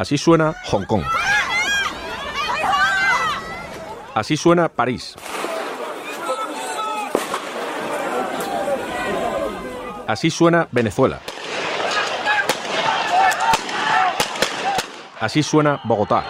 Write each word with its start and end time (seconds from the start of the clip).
Así 0.00 0.16
suena 0.16 0.54
Hong 0.64 0.86
Kong. 0.86 1.02
Así 4.14 4.34
suena 4.34 4.70
París. 4.70 5.14
Así 10.06 10.30
suena 10.30 10.66
Venezuela. 10.72 11.20
Así 15.20 15.42
suena 15.42 15.82
Bogotá. 15.84 16.24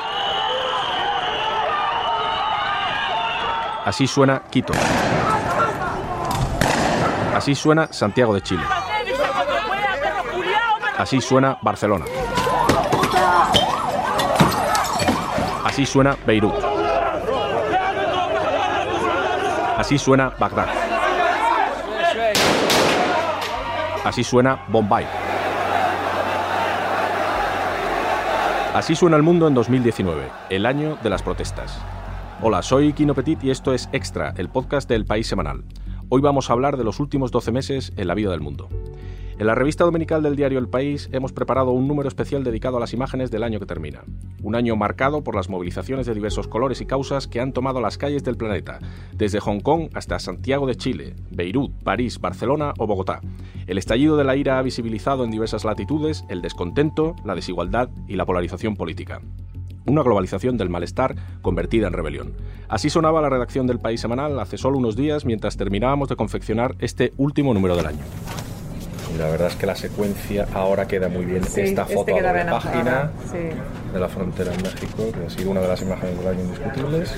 Así 3.84 4.08
suena 4.08 4.42
Quito. 4.50 4.72
Así 7.36 7.54
suena 7.54 7.86
Santiago 7.92 8.34
de 8.34 8.42
Chile. 8.42 8.64
Así 10.98 11.20
suena 11.20 11.56
Barcelona. 11.62 12.06
Así 15.80 15.92
suena 15.92 16.14
Beirut. 16.26 16.52
Así 19.78 19.96
suena 19.96 20.28
Bagdad. 20.38 20.68
Así 24.04 24.22
suena 24.22 24.62
Bombay. 24.68 25.06
Así 28.74 28.94
suena 28.94 29.16
el 29.16 29.22
mundo 29.22 29.48
en 29.48 29.54
2019, 29.54 30.28
el 30.50 30.66
año 30.66 30.98
de 31.02 31.08
las 31.08 31.22
protestas. 31.22 31.80
Hola, 32.42 32.60
soy 32.60 32.92
Kino 32.92 33.14
Petit 33.14 33.42
y 33.42 33.50
esto 33.50 33.72
es 33.72 33.88
Extra, 33.92 34.34
el 34.36 34.50
podcast 34.50 34.86
del 34.86 35.06
País 35.06 35.28
Semanal. 35.28 35.64
Hoy 36.10 36.20
vamos 36.20 36.50
a 36.50 36.52
hablar 36.52 36.76
de 36.76 36.84
los 36.84 37.00
últimos 37.00 37.30
12 37.30 37.52
meses 37.52 37.92
en 37.96 38.06
la 38.06 38.14
vida 38.14 38.30
del 38.30 38.42
mundo. 38.42 38.68
En 39.38 39.46
la 39.46 39.54
revista 39.54 39.84
dominical 39.84 40.22
del 40.22 40.36
diario 40.36 40.58
El 40.58 40.68
País 40.68 41.08
hemos 41.12 41.32
preparado 41.32 41.70
un 41.70 41.88
número 41.88 42.10
especial 42.10 42.44
dedicado 42.44 42.76
a 42.76 42.80
las 42.80 42.92
imágenes 42.92 43.30
del 43.30 43.42
año 43.42 43.58
que 43.58 43.64
termina. 43.64 44.02
Un 44.42 44.54
año 44.54 44.76
marcado 44.76 45.22
por 45.22 45.34
las 45.34 45.48
movilizaciones 45.48 46.06
de 46.06 46.14
diversos 46.14 46.48
colores 46.48 46.80
y 46.80 46.86
causas 46.86 47.26
que 47.26 47.40
han 47.40 47.52
tomado 47.52 47.80
las 47.80 47.98
calles 47.98 48.24
del 48.24 48.36
planeta, 48.36 48.78
desde 49.12 49.40
Hong 49.40 49.60
Kong 49.60 49.90
hasta 49.94 50.18
Santiago 50.18 50.66
de 50.66 50.76
Chile, 50.76 51.14
Beirut, 51.30 51.72
París, 51.82 52.20
Barcelona 52.20 52.72
o 52.78 52.86
Bogotá. 52.86 53.20
El 53.66 53.78
estallido 53.78 54.16
de 54.16 54.24
la 54.24 54.36
ira 54.36 54.58
ha 54.58 54.62
visibilizado 54.62 55.24
en 55.24 55.30
diversas 55.30 55.64
latitudes 55.64 56.24
el 56.28 56.42
descontento, 56.42 57.14
la 57.24 57.34
desigualdad 57.34 57.90
y 58.08 58.16
la 58.16 58.26
polarización 58.26 58.76
política 58.76 59.20
una 59.86 60.02
globalización 60.02 60.56
del 60.56 60.68
malestar 60.68 61.16
convertida 61.42 61.88
en 61.88 61.92
rebelión. 61.92 62.34
Así 62.68 62.90
sonaba 62.90 63.20
la 63.20 63.30
redacción 63.30 63.66
del 63.66 63.78
País 63.78 64.00
Semanal 64.00 64.38
hace 64.38 64.58
solo 64.58 64.78
unos 64.78 64.96
días 64.96 65.24
mientras 65.24 65.56
terminábamos 65.56 66.08
de 66.08 66.16
confeccionar 66.16 66.76
este 66.78 67.12
último 67.16 67.54
número 67.54 67.76
del 67.76 67.86
año. 67.86 68.04
Y 69.14 69.18
la 69.18 69.28
verdad 69.28 69.48
es 69.48 69.56
que 69.56 69.66
la 69.66 69.76
secuencia 69.76 70.46
ahora 70.54 70.86
queda 70.86 71.08
muy 71.08 71.24
bien. 71.24 71.42
Esta 71.44 71.62
este 71.62 71.94
foto 71.94 72.14
de 72.14 72.22
la 72.22 72.50
página 72.50 73.10
de 73.92 74.00
la 74.00 74.08
frontera 74.08 74.54
en 74.54 74.62
México, 74.62 75.10
que 75.12 75.26
ha 75.26 75.30
sido 75.30 75.50
una 75.50 75.60
de 75.60 75.68
las 75.68 75.82
imágenes 75.82 76.18
del 76.18 76.28
año 76.28 76.40
indiscutibles. 76.40 77.14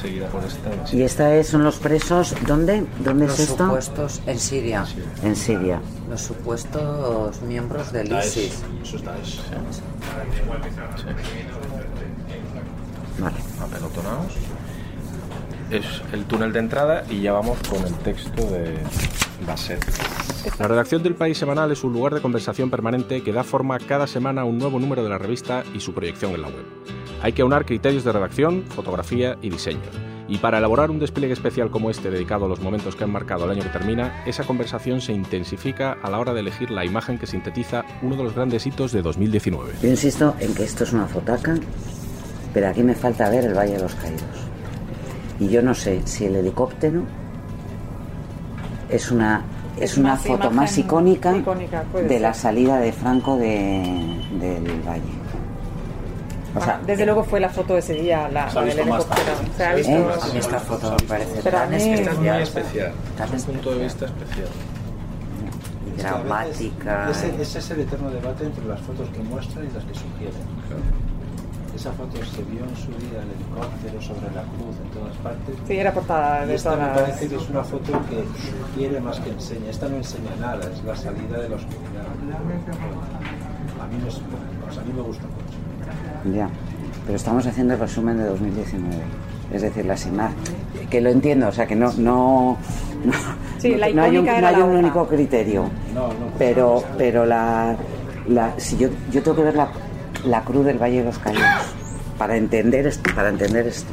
Seguida 0.00 0.26
por 0.28 0.44
esta. 0.44 0.94
¿Y 0.96 1.02
esta 1.02 1.34
es, 1.34 1.48
son 1.48 1.64
los 1.64 1.76
presos? 1.76 2.34
¿Dónde? 2.46 2.84
¿Dónde 2.98 3.26
los 3.26 3.38
es 3.38 3.50
esto? 3.50 3.66
Los 3.66 3.84
supuestos 3.86 4.20
en 4.26 4.38
Siria. 4.38 4.84
En 5.22 5.36
Siria. 5.36 5.80
Los 6.10 6.20
supuestos 6.20 7.40
miembros 7.42 7.92
del 7.92 8.12
ISIS. 8.12 8.62
Eso 8.82 8.96
está 8.96 9.14
Sí. 9.24 9.40
Vale. 13.18 13.36
Apelotonados. 13.60 14.32
Es 15.74 16.00
el 16.12 16.24
túnel 16.26 16.52
de 16.52 16.60
entrada 16.60 17.02
y 17.10 17.20
ya 17.20 17.32
vamos 17.32 17.58
con 17.68 17.84
el 17.84 17.92
texto 17.94 18.48
de 18.48 18.76
Basset. 19.44 19.84
La 20.60 20.68
redacción 20.68 21.02
del 21.02 21.16
País 21.16 21.36
Semanal 21.36 21.72
es 21.72 21.82
un 21.82 21.92
lugar 21.92 22.14
de 22.14 22.20
conversación 22.20 22.70
permanente 22.70 23.24
que 23.24 23.32
da 23.32 23.42
forma 23.42 23.80
cada 23.80 24.06
semana 24.06 24.42
a 24.42 24.44
un 24.44 24.56
nuevo 24.56 24.78
número 24.78 25.02
de 25.02 25.10
la 25.10 25.18
revista 25.18 25.64
y 25.74 25.80
su 25.80 25.92
proyección 25.92 26.30
en 26.30 26.42
la 26.42 26.46
web. 26.46 26.64
Hay 27.22 27.32
que 27.32 27.42
aunar 27.42 27.66
criterios 27.66 28.04
de 28.04 28.12
redacción, 28.12 28.62
fotografía 28.68 29.36
y 29.42 29.50
diseño. 29.50 29.80
Y 30.28 30.38
para 30.38 30.58
elaborar 30.58 30.92
un 30.92 31.00
despliegue 31.00 31.32
especial 31.32 31.72
como 31.72 31.90
este 31.90 32.08
dedicado 32.08 32.44
a 32.44 32.48
los 32.48 32.60
momentos 32.60 32.94
que 32.94 33.02
han 33.02 33.10
marcado 33.10 33.44
el 33.44 33.50
año 33.50 33.64
que 33.64 33.70
termina, 33.70 34.22
esa 34.26 34.44
conversación 34.44 35.00
se 35.00 35.12
intensifica 35.12 35.98
a 36.00 36.08
la 36.08 36.20
hora 36.20 36.34
de 36.34 36.40
elegir 36.40 36.70
la 36.70 36.84
imagen 36.84 37.18
que 37.18 37.26
sintetiza 37.26 37.84
uno 38.00 38.14
de 38.14 38.22
los 38.22 38.36
grandes 38.36 38.64
hitos 38.64 38.92
de 38.92 39.02
2019. 39.02 39.72
Yo 39.82 39.88
insisto 39.88 40.36
en 40.38 40.54
que 40.54 40.62
esto 40.62 40.84
es 40.84 40.92
una 40.92 41.08
fotaca, 41.08 41.58
pero 42.52 42.68
aquí 42.68 42.84
me 42.84 42.94
falta 42.94 43.28
ver 43.28 43.44
el 43.46 43.54
Valle 43.54 43.72
de 43.72 43.82
los 43.82 43.94
Caídos. 43.96 44.53
Y 45.44 45.48
yo 45.50 45.60
no 45.60 45.74
sé 45.74 46.00
si 46.06 46.24
el 46.24 46.36
helicóptero 46.36 47.02
es 48.88 49.10
una 49.10 49.42
es 49.78 49.98
una 49.98 50.16
foto 50.16 50.50
más 50.50 50.78
icónica, 50.78 51.36
icónica 51.36 51.84
de 51.92 52.08
ser. 52.08 52.20
la 52.20 52.32
salida 52.32 52.78
de 52.78 52.92
Franco 52.92 53.36
de, 53.36 53.82
del 54.40 54.64
Valle. 54.86 55.02
O 56.56 56.60
sea, 56.60 56.76
Ah, 56.76 56.80
desde 56.86 57.04
luego 57.04 57.24
fue 57.24 57.40
la 57.40 57.48
foto 57.50 57.74
de 57.74 57.80
ese 57.80 57.94
día, 57.94 58.28
la, 58.28 58.50
la 58.52 58.62
del 58.62 58.78
helicóptero. 58.78 59.32
Se 59.56 59.64
ha 59.64 59.74
visto. 59.74 59.92
¿Eh? 59.92 60.06
A 60.22 60.26
mí 60.32 60.38
esta 60.38 60.60
foto 60.60 60.90
me 60.92 61.06
parece 61.08 61.40
Pero 61.42 61.58
tan 61.58 61.74
especial. 61.74 62.40
especial. 62.42 62.92
Tan 63.18 63.34
Es 63.34 63.46
un 63.48 63.54
punto 63.54 63.70
de 63.74 63.82
vista 63.84 64.04
especial. 64.06 64.48
y 65.96 66.00
dramática. 66.00 67.10
Ese, 67.10 67.42
ese 67.42 67.58
es 67.58 67.70
el 67.70 67.80
eterno 67.80 68.10
debate 68.10 68.44
entre 68.44 68.64
las 68.66 68.80
fotos 68.80 69.08
que 69.10 69.18
muestran 69.24 69.66
y 69.66 69.70
las 69.74 69.84
que 69.84 69.94
sugieren. 69.94 70.42
Esa 71.84 71.92
foto 71.92 72.16
se 72.16 72.42
vio 72.44 72.64
en 72.64 72.76
su 72.76 72.88
día 72.92 73.20
el 73.20 73.28
helicóptero 73.28 74.00
sobre 74.00 74.34
la 74.34 74.40
cruz 74.56 74.74
en 74.82 74.88
todas 74.98 75.14
partes. 75.18 75.54
Sí, 75.68 75.76
era 75.76 75.92
portada 75.92 76.42
Y 76.46 76.48
de 76.48 76.54
esta 76.54 76.70
todas 76.72 76.88
me 76.88 76.94
parece 77.02 77.28
que 77.28 77.36
es 77.36 77.50
una 77.50 77.62
foto 77.62 77.92
que 78.08 78.24
sugiere 78.40 79.00
más 79.00 79.20
que 79.20 79.28
enseña. 79.28 79.68
Esta 79.68 79.88
no 79.90 79.96
enseña 79.96 80.34
nada, 80.40 80.60
es 80.72 80.82
la 80.82 80.96
salida 80.96 81.40
de 81.40 81.48
la 81.50 81.56
oscuridad. 81.56 82.06
A 82.06 83.86
mí, 83.86 83.96
me, 83.98 84.04
pues 84.64 84.78
a 84.78 84.82
mí 84.82 84.92
me 84.94 85.02
gusta 85.02 85.24
mucho. 85.24 86.34
Ya, 86.34 86.48
pero 87.04 87.16
estamos 87.16 87.46
haciendo 87.46 87.74
el 87.74 87.80
resumen 87.80 88.16
de 88.16 88.24
2019. 88.28 88.96
Es 89.52 89.60
decir, 89.60 89.84
las 89.84 90.06
imágenes. 90.06 90.52
Que 90.88 91.02
lo 91.02 91.10
entiendo, 91.10 91.48
o 91.48 91.52
sea, 91.52 91.66
que 91.66 91.76
no. 91.76 91.92
no, 91.98 92.56
no 93.04 93.12
Sí, 93.58 93.74
la 93.74 93.90
no 93.90 94.04
hay 94.04 94.16
un, 94.16 94.24
no 94.24 94.46
hay 94.46 94.56
un 94.56 94.76
único 94.76 95.06
criterio. 95.06 95.64
No, 95.94 96.08
no, 96.08 96.14
Pero, 96.38 96.76
no, 96.76 96.96
pero 96.96 97.26
la, 97.26 97.76
la. 98.26 98.58
Si 98.58 98.78
yo, 98.78 98.88
yo 99.12 99.22
tengo 99.22 99.36
que 99.36 99.42
ver 99.42 99.54
la, 99.54 99.68
la 100.24 100.42
cruz 100.42 100.64
del 100.64 100.78
Valle 100.78 100.98
de 100.98 101.04
los 101.04 101.18
Caídos 101.18 101.44
para 102.18 102.36
entender 102.36 102.86
esto. 102.86 103.10
Para 103.14 103.28
entender 103.28 103.66
esto. 103.66 103.90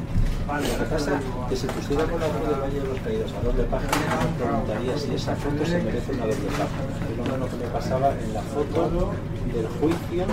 Lo 0.48 0.62
que 0.84 0.84
pasa 0.92 1.12
que 1.50 1.56
si 1.56 1.66
pusiera 1.68 2.04
con 2.04 2.20
la 2.20 2.28
cruz 2.28 2.50
del 2.50 2.60
Valle 2.62 2.80
de 2.82 2.88
los 2.88 3.00
Caídos 3.00 3.32
a 3.34 3.42
doble 3.46 3.64
página, 3.64 3.92
me 4.38 4.44
preguntaría 4.46 4.98
si 4.98 5.16
esa 5.16 5.36
foto 5.36 5.66
se 5.66 5.78
merece 5.82 6.12
una 6.12 6.24
doble 6.26 6.36
página. 6.36 7.10
Es 7.12 7.18
lo 7.18 7.24
mismo 7.24 7.48
que 7.48 7.56
me 7.66 7.72
pasaba 7.72 8.10
en 8.12 8.34
la 8.34 8.42
foto 8.42 9.12
del 9.54 9.68
juicio 9.80 10.26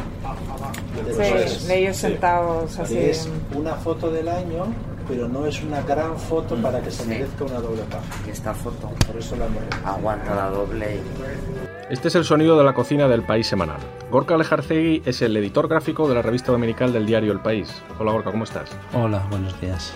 de 0.97 1.03
los 1.03 1.53
Sí, 1.61 1.67
de 1.67 1.79
ellos 1.79 1.97
sentados 1.97 2.79
así. 2.79 2.99
es 2.99 3.29
una 3.55 3.75
foto 3.77 4.11
del 4.11 4.29
año, 4.29 4.67
pero 5.09 5.27
no 5.29 5.47
es 5.47 5.63
una 5.63 5.81
gran 5.83 6.17
foto 6.19 6.55
para 6.57 6.81
que 6.81 6.91
se 6.91 7.03
Sí. 7.05 7.09
merezca 7.09 7.45
una 7.45 7.61
doble 7.61 7.83
página. 7.91 8.25
Que 8.25 8.31
esta 8.31 8.53
foto 8.55 8.91
Por 9.07 9.17
eso 9.17 9.37
la 9.37 9.47
aguanta 9.91 10.35
la 10.35 10.51
doble 10.51 10.97
y 10.97 11.93
Este 11.93 12.09
es 12.09 12.15
el 12.15 12.25
sonido 12.25 12.59
de 12.59 12.65
la 12.65 12.75
cocina 12.75 13.09
del 13.09 13.23
País 13.23 13.47
Semanal. 13.47 13.79
Gorka 14.11 14.37
Lejarcegui 14.37 15.03
es 15.07 15.23
el 15.23 15.37
editor 15.37 15.69
gráfico 15.69 16.09
de 16.09 16.15
la 16.15 16.23
revista 16.23 16.53
dominical 16.53 16.93
del 16.93 17.07
diario 17.07 17.33
El 17.33 17.41
País. 17.41 17.83
Hola 17.99 18.13
Gorka, 18.13 18.31
¿cómo 18.31 18.45
estás? 18.45 18.71
Hola, 18.93 19.27
buenos 19.31 19.59
días. 19.61 19.93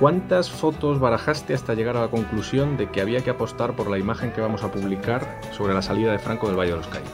¿Cuántas 0.00 0.50
fotos 0.50 1.00
barajaste 1.00 1.54
hasta 1.54 1.72
llegar 1.74 1.96
a 1.96 2.02
la 2.02 2.08
conclusión 2.08 2.76
de 2.76 2.90
que 2.90 3.00
había 3.00 3.22
que 3.22 3.30
apostar 3.30 3.72
por 3.74 3.88
la 3.88 3.96
imagen 3.98 4.30
que 4.32 4.42
vamos 4.42 4.62
a 4.62 4.70
publicar 4.70 5.40
sobre 5.52 5.72
la 5.72 5.80
salida 5.80 6.12
de 6.12 6.18
Franco 6.18 6.48
del 6.48 6.56
Valle 6.58 6.72
de 6.72 6.76
los 6.76 6.86
Caídos? 6.88 7.10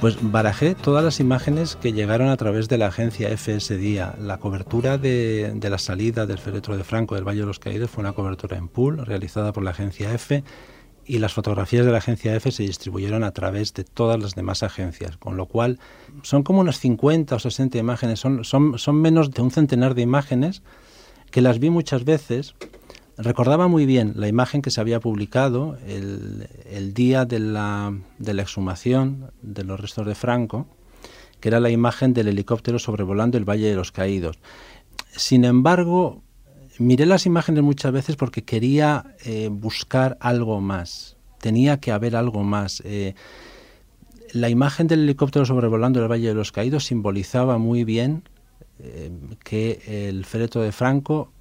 Pues 0.00 0.18
barajé 0.20 0.74
todas 0.74 1.02
las 1.02 1.20
imágenes 1.20 1.74
que 1.76 1.94
llegaron 1.94 2.28
a 2.28 2.36
través 2.36 2.68
de 2.68 2.76
la 2.76 2.88
agencia 2.88 3.30
F 3.30 3.54
ese 3.54 3.78
día. 3.78 4.14
La 4.20 4.36
cobertura 4.38 4.98
de, 4.98 5.58
la 5.62 5.78
salida 5.78 6.26
del 6.26 6.38
féretro 6.38 6.76
de 6.76 6.84
Franco 6.84 7.14
del 7.14 7.26
Valle 7.26 7.40
de 7.40 7.46
los 7.46 7.58
Caídos 7.58 7.90
fue 7.90 8.02
una 8.02 8.12
cobertura 8.12 8.58
en 8.58 8.68
pool 8.68 9.04
realizada 9.06 9.54
por 9.54 9.64
la 9.64 9.70
agencia 9.70 10.12
F 10.12 10.44
y 11.06 11.18
las 11.18 11.32
fotografías 11.32 11.86
de 11.86 11.92
la 11.92 11.98
agencia 11.98 12.36
F 12.36 12.50
se 12.50 12.64
distribuyeron 12.64 13.24
a 13.24 13.30
través 13.30 13.72
de 13.72 13.84
todas 13.84 14.20
las 14.20 14.34
demás 14.34 14.62
agencias, 14.62 15.16
con 15.16 15.38
lo 15.38 15.46
cual 15.46 15.78
son 16.22 16.42
como 16.42 16.60
unas 16.60 16.78
50 16.78 17.34
o 17.34 17.38
60 17.38 17.78
imágenes, 17.78 18.20
son, 18.20 18.44
son 18.44 19.00
menos 19.00 19.30
de 19.30 19.40
un 19.40 19.50
centenar 19.50 19.94
de 19.94 20.02
imágenes 20.02 20.62
que 21.30 21.40
las 21.40 21.58
vi 21.58 21.70
muchas 21.70 22.04
veces. 22.04 22.54
Recordaba 23.18 23.66
muy 23.66 23.86
bien 23.86 24.12
la 24.16 24.28
imagen 24.28 24.60
que 24.60 24.70
se 24.70 24.80
había 24.80 25.00
publicado 25.00 25.78
el, 25.86 26.92
día 26.92 27.24
de 27.24 27.38
la, 27.38 27.98
de 28.18 28.34
la 28.34 28.42
exhumación 28.42 29.30
de 29.40 29.64
los 29.64 29.80
restos 29.80 30.06
de 30.06 30.14
Franco, 30.14 30.66
que 31.40 31.48
era 31.48 31.60
la 31.60 31.70
imagen 31.70 32.12
del 32.12 32.28
helicóptero 32.28 32.78
sobrevolando 32.78 33.38
el 33.38 33.48
Valle 33.48 33.70
de 33.70 33.74
los 33.74 33.90
Caídos. 33.90 34.38
Sin 35.12 35.46
embargo, 35.46 36.22
miré 36.78 37.06
las 37.06 37.24
imágenes 37.24 37.62
muchas 37.62 37.90
veces 37.90 38.16
porque 38.16 38.44
quería 38.44 39.14
eh, 39.24 39.48
buscar 39.50 40.18
algo 40.20 40.60
más. 40.60 41.16
Tenía 41.40 41.78
que 41.80 41.92
haber 41.92 42.16
algo 42.16 42.44
más. 42.44 42.82
Eh, 42.84 43.14
la 44.32 44.50
imagen 44.50 44.88
del 44.88 45.04
helicóptero 45.04 45.46
sobrevolando 45.46 46.02
el 46.02 46.10
Valle 46.10 46.28
de 46.28 46.34
los 46.34 46.52
Caídos 46.52 46.84
simbolizaba 46.84 47.56
muy 47.56 47.84
bien 47.84 48.24
eh, 48.78 49.10
que 49.42 50.08
el 50.08 50.26
féretro 50.26 50.60
de 50.60 50.72
Franco 50.72 51.32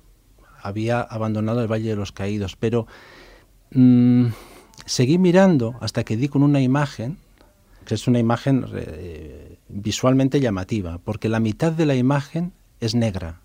había 0.66 1.02
abandonado 1.02 1.62
el 1.62 1.72
Valle 1.72 1.90
de 1.90 1.96
los 1.96 2.12
Caídos, 2.12 2.56
pero 2.56 2.88
mm, 3.72 4.28
seguí 4.86 5.18
mirando 5.18 5.76
hasta 5.80 6.04
que 6.04 6.18
di 6.18 6.28
con 6.28 6.44
una 6.44 6.62
imagen 6.62 7.18
que 7.86 7.94
es 7.94 8.08
una 8.08 8.18
imagen 8.18 8.66
eh, 8.74 9.58
visualmente 9.70 10.40
llamativa, 10.40 10.98
porque 10.98 11.30
la 11.30 11.40
mitad 11.40 11.72
de 11.72 11.86
la 11.86 11.96
imagen 11.96 12.52
es 12.80 12.96
negra 12.96 13.42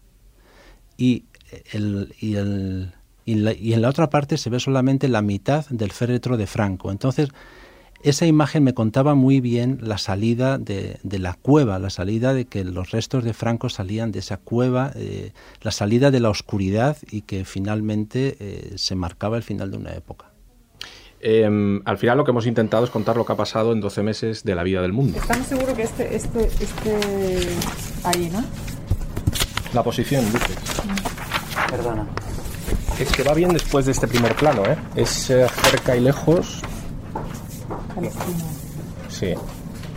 y, 0.97 1.25
el, 1.73 2.15
y, 2.19 2.37
el, 2.37 2.95
y, 3.27 3.35
y 3.51 3.75
en 3.75 3.83
la 3.83 3.91
otra 3.91 4.09
parte 4.09 4.39
se 4.39 4.49
ve 4.49 4.59
solamente 4.59 5.09
la 5.09 5.21
mitad 5.21 5.67
del 5.69 5.93
féretro 5.93 6.39
de 6.39 6.47
Franco. 6.47 6.91
Entonces, 6.91 7.29
esa 8.03 8.27
imagen 8.27 8.65
me 8.65 8.75
contaba 8.75 9.15
muy 9.15 9.41
bien 9.41 9.79
la 9.83 9.99
salida 9.99 10.59
de, 10.59 10.99
de, 11.03 11.19
la 11.19 11.35
cueva, 11.35 11.79
la 11.79 11.91
salida 11.91 12.33
de 12.33 12.47
que 12.47 12.65
los 12.65 12.91
restos 12.91 13.25
de 13.25 13.35
Franco 13.35 13.69
salían 13.69 14.13
de 14.13 14.21
esa 14.21 14.39
cueva, 14.39 14.93
eh, 14.95 15.33
la 15.63 15.71
salida 15.71 16.11
de 16.11 16.21
la 16.21 16.31
oscuridad 16.31 16.97
y 17.11 17.23
que 17.23 17.45
finalmente 17.45 18.37
eh, 18.41 18.73
se 18.77 18.95
marcaba 18.95 19.37
el 19.37 19.43
final 19.43 19.71
de 19.71 19.77
una 19.77 19.93
época. 19.93 20.31
Eh, 21.23 21.81
al 21.85 21.99
final 21.99 22.17
lo 22.17 22.25
que 22.25 22.31
hemos 22.31 22.47
intentado 22.47 22.85
es 22.85 22.91
contar 22.91 23.17
lo 23.17 23.27
que 23.27 23.33
ha 23.33 23.37
pasado 23.37 23.73
en 23.73 23.81
12 23.81 24.03
meses 24.03 24.45
de 24.45 24.55
la 24.55 24.63
vida 24.63 24.81
del 24.81 24.93
mundo. 24.93 25.19
Estamos 25.19 25.47
seguros 25.47 25.75
que 25.75 25.83
este, 25.83 26.17
este, 26.17 26.45
este, 26.47 26.99
ahí, 28.05 28.31
¿no? 28.33 28.43
La 29.75 29.83
posición, 29.83 30.25
dices. 30.33 30.57
Perdona. 31.71 32.07
Es 32.99 33.13
que 33.13 33.23
va 33.23 33.35
bien 33.35 33.53
después 33.53 33.85
de 33.87 33.93
este 33.93 34.09
primer 34.09 34.35
plano, 34.35 34.65
¿eh? 34.65 34.77
Es 34.97 35.31
eh, 35.31 35.47
cerca 35.71 35.95
y 35.97 36.01
lejos. 36.01 36.63
Palestina. 37.95 38.45
Sí. 39.09 39.35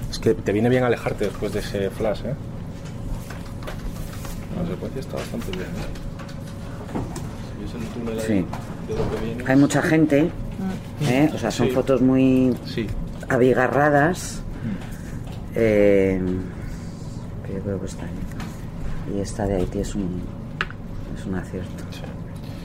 Es 0.10 0.20
que 0.20 0.34
te 0.36 0.52
viene 0.52 0.70
bien 0.70 0.84
alejarte 0.84 1.26
después 1.26 1.54
de 1.54 1.60
ese 1.60 1.90
flash, 1.90 2.22
¿eh? 2.26 2.36
La 4.62 4.68
secuencia 4.70 5.00
está 5.02 5.18
bastante 5.18 5.52
bien. 5.52 5.64
¿eh? 5.64 5.70
Si 7.58 7.64
ves 7.64 7.74
el 7.84 7.90
túnel 7.90 8.20
ahí 8.20 8.26
Sí. 8.28 8.46
de 8.88 8.96
lo 9.00 9.10
que 9.12 9.26
viene. 9.26 9.44
Hay 9.48 9.56
mucha 9.56 9.82
gente, 9.82 10.30
¿eh? 11.02 11.32
o 11.34 11.38
sea, 11.38 11.50
son 11.52 11.68
Sí. 11.68 11.74
fotos 11.74 12.02
muy 12.02 12.56
Sí. 12.66 12.88
abigarradas. 13.30 14.40
eh, 15.56 16.20
que 17.46 17.54
yo 17.54 17.60
creo 17.62 17.80
que 17.80 17.86
está 17.86 18.06
bien. 18.06 19.16
Y 19.16 19.22
esta 19.22 19.46
de 19.46 19.58
Haití 19.58 19.80
es 19.82 19.94
un, 19.94 20.20
es 21.16 21.26
un 21.28 21.36
acierto. 21.36 21.84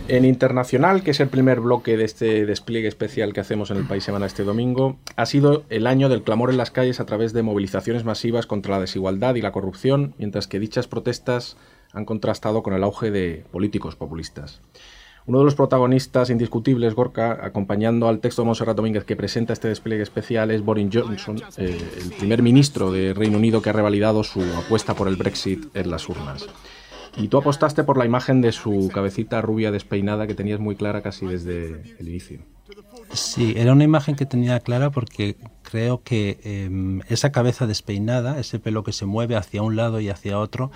En 0.09 0.25
Internacional, 0.25 1.03
que 1.03 1.11
es 1.11 1.21
el 1.21 1.29
primer 1.29 1.61
bloque 1.61 1.99
de 1.99 2.05
este 2.05 2.47
despliegue 2.47 2.89
especial 2.89 3.35
que 3.35 3.41
hacemos 3.41 3.71
en 3.71 3.77
el 3.77 3.85
País 3.85 4.05
Semana 4.05 4.25
este 4.25 4.43
domingo, 4.43 4.97
ha 5.17 5.27
sido 5.27 5.65
el 5.69 5.87
año 5.87 6.09
del 6.09 6.23
clamor 6.23 6.49
en 6.49 6.57
las 6.57 6.71
calles 6.71 6.99
a 6.99 7.05
través 7.05 7.35
de 7.35 7.43
movilizaciones 7.43 8.05
masivas 8.05 8.47
contra 8.47 8.77
la 8.77 8.81
desigualdad 8.81 9.35
y 9.35 9.43
la 9.43 9.53
corrupción, 9.53 10.15
mientras 10.17 10.49
que 10.49 10.61
dichas 10.61 10.89
protestas 10.89 11.59
han 11.93 12.07
contrastado 12.07 12.63
con 12.63 12.73
el 12.73 12.85
auge 12.85 13.11
de 13.11 13.45
políticos 13.53 13.97
populistas. 13.97 14.63
Uno 15.27 15.41
de 15.41 15.45
los 15.45 15.55
protagonistas 15.55 16.31
indiscutibles, 16.31 16.95
Gorka, 16.95 17.39
acompañando 17.43 18.09
al 18.09 18.21
texto 18.21 18.41
de 18.41 18.47
Monserrat 18.47 18.79
Domínguez 18.79 19.05
que 19.05 19.15
presenta 19.15 19.53
este 19.53 19.69
despliegue 19.69 20.03
especial, 20.03 20.51
es 20.51 20.63
Boris 20.63 20.89
Johnson, 20.91 21.37
eh, 21.59 21.79
el 22.01 22.13
primer 22.13 22.43
ministro 22.43 22.91
de 22.91 23.13
Reino 23.13 23.37
Unido 23.37 23.61
que 23.61 23.69
ha 23.69 23.75
revalidado 23.75 24.25
su 24.25 24.41
apuesta 24.57 24.95
por 24.95 25.07
el 25.07 25.17
Brexit 25.17 25.67
en 25.77 25.91
las 25.91 26.09
urnas. 26.09 26.47
Y 27.17 27.29
tú 27.29 27.39
apostaste 27.39 27.85
por 27.85 27.99
la 27.99 28.05
imagen 28.05 28.41
de 28.41 28.53
su 28.53 28.91
cabecita 28.93 29.41
rubia 29.41 29.71
despeinada 29.71 30.27
que 30.27 30.35
tenías 30.35 30.61
muy 30.61 30.77
clara 30.77 31.03
casi 31.03 31.27
desde 31.27 31.97
el 31.99 32.09
inicio. 32.09 32.41
Sí, 33.13 33.55
era 33.57 33.73
una 33.73 33.85
imagen 33.85 34.17
que 34.17 34.27
tenía 34.27 34.61
clara 34.61 34.91
porque 34.91 35.37
creo 35.63 36.03
que 36.03 36.39
eh, 36.45 37.01
esa 37.09 37.33
cabeza 37.33 37.67
despeinada, 37.67 38.39
ese 38.39 38.59
pelo 38.59 38.85
que 38.85 38.93
se 38.93 39.07
mueve 39.07 39.37
hacia 39.37 39.63
un 39.63 39.77
lado 39.77 40.01
y 40.01 40.11
hacia 40.11 40.39
otro, 40.39 40.71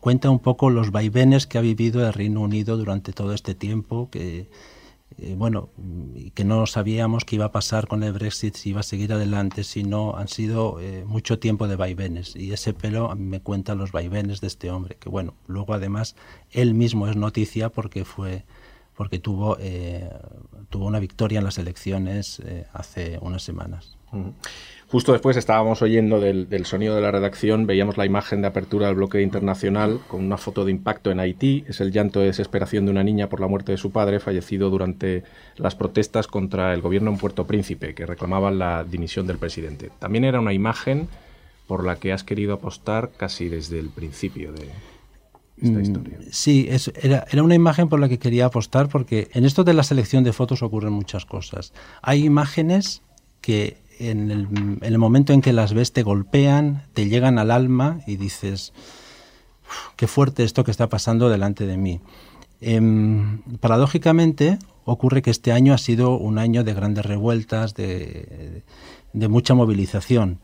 cuenta 0.00 0.30
un 0.30 0.40
poco 0.40 0.70
los 0.70 0.90
vaivenes 0.90 1.46
que 1.46 1.58
ha 1.58 1.60
vivido 1.60 2.06
el 2.06 2.12
Reino 2.12 2.40
Unido 2.40 2.76
durante 2.76 3.12
todo 3.12 3.32
este 3.32 3.54
tiempo, 3.54 4.08
que 4.10 4.48
eh, 5.18 5.34
bueno, 5.36 5.70
y 6.14 6.30
que 6.32 6.44
no 6.44 6.66
sabíamos 6.66 7.24
qué 7.24 7.36
iba 7.36 7.46
a 7.46 7.52
pasar 7.52 7.86
con 7.86 8.02
el 8.02 8.12
Brexit, 8.12 8.54
si 8.54 8.70
iba 8.70 8.80
a 8.80 8.82
seguir 8.82 9.12
adelante, 9.12 9.64
si 9.64 9.82
no, 9.82 10.16
han 10.16 10.28
sido 10.28 10.78
eh, 10.80 11.04
mucho 11.06 11.38
tiempo 11.38 11.68
de 11.68 11.76
vaivenes. 11.76 12.36
Y 12.36 12.52
ese 12.52 12.74
pelo 12.74 13.14
me 13.16 13.40
cuenta 13.40 13.74
los 13.74 13.92
vaivenes 13.92 14.40
de 14.40 14.48
este 14.48 14.70
hombre, 14.70 14.96
que 14.98 15.08
bueno, 15.08 15.34
luego 15.46 15.74
además 15.74 16.16
él 16.50 16.74
mismo 16.74 17.08
es 17.08 17.16
noticia 17.16 17.70
porque 17.70 18.04
fue 18.04 18.44
porque 18.96 19.18
tuvo 19.18 19.56
eh, 19.60 20.08
tuvo 20.70 20.86
una 20.86 21.00
victoria 21.00 21.38
en 21.38 21.44
las 21.44 21.58
elecciones 21.58 22.40
eh, 22.44 22.66
hace 22.72 23.18
unas 23.20 23.42
semanas. 23.42 23.96
Justo 24.88 25.12
después 25.12 25.36
estábamos 25.36 25.82
oyendo 25.82 26.20
del, 26.20 26.48
del 26.48 26.64
sonido 26.64 26.94
de 26.94 27.02
la 27.02 27.10
redacción, 27.10 27.66
veíamos 27.66 27.98
la 27.98 28.06
imagen 28.06 28.40
de 28.40 28.46
apertura 28.46 28.86
del 28.86 28.96
bloque 28.96 29.20
internacional 29.20 30.00
con 30.08 30.24
una 30.24 30.38
foto 30.38 30.64
de 30.64 30.70
impacto 30.70 31.10
en 31.10 31.20
Haití. 31.20 31.64
Es 31.68 31.80
el 31.80 31.92
llanto 31.92 32.20
de 32.20 32.26
desesperación 32.26 32.86
de 32.86 32.92
una 32.92 33.04
niña 33.04 33.28
por 33.28 33.40
la 33.40 33.48
muerte 33.48 33.72
de 33.72 33.78
su 33.78 33.90
padre, 33.90 34.20
fallecido 34.20 34.70
durante 34.70 35.24
las 35.56 35.74
protestas 35.74 36.28
contra 36.28 36.72
el 36.72 36.80
gobierno 36.80 37.10
en 37.10 37.18
Puerto 37.18 37.46
Príncipe, 37.46 37.94
que 37.94 38.06
reclamaban 38.06 38.58
la 38.58 38.84
dimisión 38.84 39.26
del 39.26 39.38
presidente. 39.38 39.90
También 39.98 40.24
era 40.24 40.40
una 40.40 40.54
imagen 40.54 41.08
por 41.66 41.84
la 41.84 41.96
que 41.96 42.12
has 42.12 42.24
querido 42.24 42.54
apostar 42.54 43.10
casi 43.16 43.48
desde 43.48 43.78
el 43.80 43.90
principio 43.90 44.52
de 44.52 44.70
esta 45.60 45.78
Mm, 45.78 45.82
historia. 45.82 46.18
Sí, 46.30 46.66
es- 46.68 46.92
era, 47.02 47.26
era 47.30 47.42
una 47.42 47.54
imagen 47.54 47.88
por 47.88 47.98
la 48.00 48.08
que 48.08 48.18
quería 48.18 48.46
apostar 48.46 48.88
porque 48.88 49.28
en 49.32 49.44
esto 49.44 49.64
de 49.64 49.74
la 49.74 49.82
selección 49.82 50.22
de 50.24 50.32
fotos 50.32 50.62
ocurren 50.62 50.92
muchas 50.92 51.24
cosas. 51.24 51.72
Hay 52.02 52.24
imágenes 52.24 53.02
que 53.40 53.78
en 53.98 54.30
el, 54.30 54.46
en 54.52 54.78
el 54.82 54.98
momento 54.98 55.32
en 55.32 55.40
que 55.40 55.52
las 55.54 55.72
ves 55.72 55.92
te 55.92 56.02
golpean, 56.02 56.82
te 56.92 57.08
llegan 57.08 57.38
al 57.38 57.50
alma 57.50 58.00
y 58.06 58.16
dices, 58.16 58.72
"Uf, 59.68 59.94
qué 59.96 60.06
fuerte 60.06 60.44
esto 60.44 60.64
que 60.64 60.70
está 60.70 60.88
pasando 60.88 61.28
delante 61.30 61.66
de 61.66 61.76
mí. 61.78 62.00
Em, 62.60 63.40
paradójicamente 63.60 64.58
ocurre 64.84 65.22
que 65.22 65.30
este 65.30 65.52
año 65.52 65.72
ha 65.74 65.78
sido 65.78 66.16
un 66.18 66.38
año 66.38 66.64
de 66.64 66.74
grandes 66.74 67.04
revueltas, 67.06 67.74
de, 67.74 68.62
de 69.12 69.28
mucha 69.28 69.54
movilización. 69.54 70.38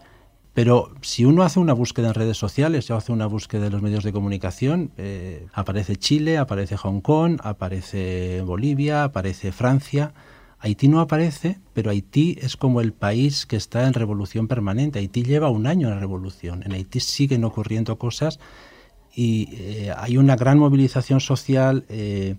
Pero 0.54 0.92
si 1.00 1.24
uno 1.24 1.42
hace 1.42 1.60
una 1.60 1.72
búsqueda 1.72 2.08
en 2.08 2.14
redes 2.14 2.36
sociales 2.36 2.90
o 2.90 2.96
hace 2.96 3.10
una 3.10 3.26
búsqueda 3.26 3.66
en 3.66 3.72
los 3.72 3.80
medios 3.80 4.04
de 4.04 4.12
comunicación, 4.12 4.92
eh, 4.98 5.46
aparece 5.54 5.96
Chile, 5.96 6.36
aparece 6.36 6.76
Hong 6.76 7.00
Kong, 7.00 7.38
aparece 7.42 8.42
Bolivia, 8.42 9.04
aparece 9.04 9.50
Francia. 9.52 10.12
Haití 10.58 10.88
no 10.88 11.00
aparece, 11.00 11.58
pero 11.72 11.90
Haití 11.90 12.38
es 12.40 12.56
como 12.56 12.82
el 12.82 12.92
país 12.92 13.46
que 13.46 13.56
está 13.56 13.86
en 13.86 13.94
revolución 13.94 14.46
permanente. 14.46 14.98
Haití 14.98 15.22
lleva 15.22 15.48
un 15.48 15.66
año 15.66 15.88
en 15.88 15.98
revolución. 15.98 16.62
En 16.64 16.72
Haití 16.72 17.00
siguen 17.00 17.44
ocurriendo 17.44 17.98
cosas 17.98 18.38
y 19.14 19.48
eh, 19.52 19.94
hay 19.96 20.18
una 20.18 20.36
gran 20.36 20.58
movilización 20.58 21.20
social 21.20 21.86
eh, 21.88 22.36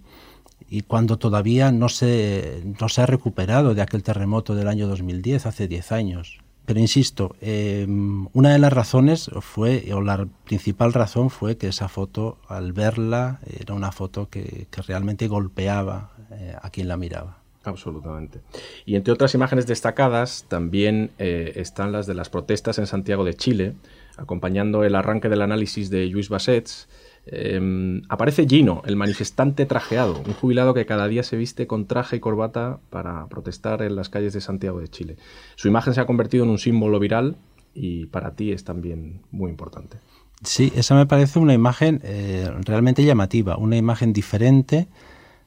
y 0.69 0.81
cuando 0.81 1.17
todavía 1.17 1.71
no 1.71 1.89
se, 1.89 2.61
no 2.79 2.89
se 2.89 3.01
ha 3.01 3.05
recuperado 3.07 3.73
de 3.73 3.81
aquel 3.81 4.03
terremoto 4.03 4.53
del 4.53 4.67
año 4.67 4.87
2010, 4.87 5.47
hace 5.47 5.67
10 5.67 5.91
años. 5.91 6.42
Pero 6.65 6.79
insisto, 6.79 7.35
eh, 7.41 7.85
una 7.87 8.53
de 8.53 8.59
las 8.59 8.71
razones 8.71 9.29
fue, 9.41 9.91
o 9.93 10.01
la 10.01 10.27
principal 10.45 10.93
razón 10.93 11.29
fue 11.29 11.57
que 11.57 11.67
esa 11.67 11.89
foto, 11.89 12.37
al 12.47 12.71
verla, 12.71 13.39
era 13.59 13.73
una 13.73 13.91
foto 13.91 14.29
que, 14.29 14.67
que 14.71 14.81
realmente 14.81 15.27
golpeaba 15.27 16.11
eh, 16.31 16.55
a 16.61 16.69
quien 16.69 16.87
la 16.87 16.97
miraba. 16.97 17.43
Absolutamente. 17.63 18.41
Y 18.85 18.95
entre 18.95 19.13
otras 19.13 19.33
imágenes 19.35 19.67
destacadas 19.67 20.45
también 20.47 21.11
eh, 21.17 21.53
están 21.55 21.91
las 21.91 22.07
de 22.07 22.13
las 22.13 22.29
protestas 22.29 22.77
en 22.77 22.87
Santiago 22.87 23.23
de 23.23 23.35
Chile, 23.35 23.73
acompañando 24.17 24.83
el 24.83 24.95
arranque 24.95 25.29
del 25.29 25.41
análisis 25.41 25.89
de 25.89 26.05
Luis 26.07 26.29
Bassets. 26.29 26.87
Eh, 27.25 28.01
aparece 28.09 28.45
Gino, 28.47 28.81
el 28.85 28.95
manifestante 28.95 29.65
trajeado, 29.65 30.21
un 30.25 30.33
jubilado 30.33 30.73
que 30.73 30.85
cada 30.85 31.07
día 31.07 31.23
se 31.23 31.37
viste 31.37 31.67
con 31.67 31.85
traje 31.85 32.17
y 32.17 32.19
corbata 32.19 32.79
para 32.89 33.27
protestar 33.27 33.81
en 33.81 33.95
las 33.95 34.09
calles 34.09 34.33
de 34.33 34.41
Santiago 34.41 34.79
de 34.79 34.89
Chile. 34.89 35.15
Su 35.55 35.67
imagen 35.67 35.93
se 35.93 36.01
ha 36.01 36.05
convertido 36.05 36.43
en 36.43 36.49
un 36.49 36.59
símbolo 36.59 36.99
viral 36.99 37.37
y 37.73 38.07
para 38.07 38.31
ti 38.35 38.51
es 38.51 38.63
también 38.63 39.21
muy 39.31 39.49
importante. 39.49 39.97
Sí, 40.43 40.73
esa 40.75 40.95
me 40.95 41.05
parece 41.05 41.39
una 41.39 41.53
imagen 41.53 42.01
eh, 42.03 42.49
realmente 42.65 43.05
llamativa, 43.05 43.55
una 43.55 43.77
imagen 43.77 44.11
diferente 44.11 44.87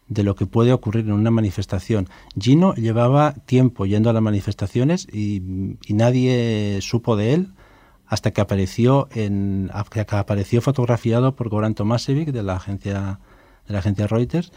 de 0.09 0.23
lo 0.23 0.35
que 0.35 0.47
puede 0.47 0.73
ocurrir 0.73 1.05
en 1.05 1.13
una 1.13 1.31
manifestación. 1.31 2.09
Gino 2.41 2.75
llevaba 2.75 3.35
tiempo 3.45 3.85
yendo 3.85 4.09
a 4.09 4.13
las 4.15 4.23
manifestaciones 4.23 5.07
y 5.13 5.43
nadie 5.89 6.79
supo 6.81 7.17
de 7.17 7.35
él 7.35 7.49
hasta 8.07 8.31
que 8.31 8.41
apareció 8.41 9.09
que 9.09 10.07
apareció 10.11 10.61
fotografiado 10.61 11.35
por 11.35 11.49
Goran 11.49 11.75
Tomasevic 11.75 12.31
de 12.31 12.43
la 12.43 12.57
agencia 12.57 13.21
de 13.67 13.73
la 13.73 13.81
agencia 13.81 14.07
Reuters 14.07 14.53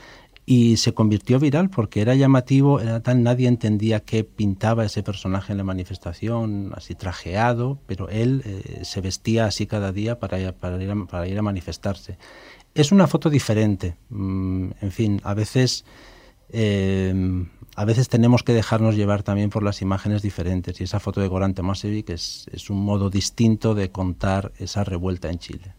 y 0.46 0.77
se 0.77 0.96
convirtió 0.96 1.39
viral 1.39 1.70
porque 1.70 2.01
era 2.01 2.15
llamativo, 2.15 2.79
era 2.79 3.01
tan 3.01 3.22
nadie 3.22 3.48
entendía 3.48 4.00
qué 4.00 4.24
pintaba 4.24 4.84
ese 4.84 5.03
personaje 5.03 5.51
en 5.51 5.60
la 5.60 5.63
manifestación, 5.63 6.72
así 6.75 6.96
trajeado, 6.96 7.77
pero 7.86 8.10
él 8.10 8.41
eh, 8.46 8.79
se 8.84 9.00
vestía 9.00 9.46
así 9.46 9.68
cada 9.68 9.91
día 9.91 10.18
para, 10.18 10.51
para, 10.53 10.82
ir 10.82 10.89
a, 10.89 11.06
para 11.06 11.27
ir 11.27 11.38
a 11.38 11.44
manifestarse. 11.44 12.18
Es 12.74 12.91
una 12.91 13.06
foto 13.06 13.29
diferente, 13.29 13.96
mm, 14.10 14.70
en 14.82 14.91
fin, 14.91 15.22
a 15.24 15.36
veces 15.36 15.86
eh, 16.51 17.13
a 17.79 17.86
veces 17.86 18.10
tenemos 18.10 18.44
que 18.44 18.53
dejarnos 18.53 18.98
llevar 18.98 19.24
también 19.24 19.50
por 19.50 19.63
las 19.63 19.82
imágenes 19.82 20.22
diferentes 20.22 20.82
y 20.82 20.84
esa 20.84 21.00
foto 21.00 21.22
de 21.22 21.29
Goran 21.29 21.53
Tomasevic 21.53 22.10
es, 22.10 22.50
es 22.51 22.70
un 22.70 22.84
modo 22.84 23.10
distinto 23.10 23.74
de 23.74 23.89
contar 23.89 24.51
esa 24.60 24.84
revuelta 24.84 25.29
en 25.29 25.39
Chile. 25.39 25.75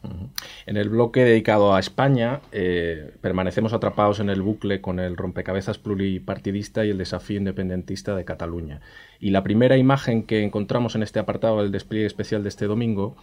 En 0.65 0.79
el 0.79 0.89
bloque 0.89 1.25
dedicado 1.25 1.75
a 1.75 1.79
España, 1.79 2.41
eh, 2.53 3.13
permanecemos 3.21 3.75
atrapados 3.75 4.19
en 4.19 4.31
el 4.31 4.41
bucle 4.41 4.81
con 4.81 4.99
el 4.99 5.15
rompecabezas 5.15 5.77
pluripartidista 5.77 6.87
y 6.87 6.91
el 6.91 6.97
desafío 6.97 7.37
independentista 7.37 8.17
de 8.17 8.25
Cataluña. 8.25 8.81
Y 9.21 9.31
la 9.31 9.43
primera 9.43 9.77
imagen 9.77 10.23
que 10.23 10.43
encontramos 10.43 10.95
en 10.95 11.03
este 11.03 11.19
apartado 11.19 11.61
del 11.61 11.71
despliegue 11.71 12.07
especial 12.07 12.43
de 12.43 12.49
este 12.49 12.67
domingo 12.67 13.17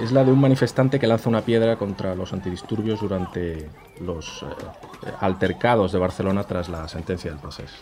es 0.00 0.12
la 0.12 0.24
de 0.24 0.30
un 0.30 0.40
manifestante 0.40 1.00
que 1.00 1.08
lanza 1.08 1.28
una 1.28 1.42
piedra 1.42 1.76
contra 1.76 2.14
los 2.14 2.32
antidisturbios 2.32 3.00
durante 3.00 3.68
los 4.00 4.44
eh, 4.44 5.10
altercados 5.18 5.90
de 5.90 5.98
Barcelona 5.98 6.44
tras 6.44 6.68
la 6.68 6.86
sentencia 6.86 7.32
del 7.32 7.40
proceso. 7.40 7.74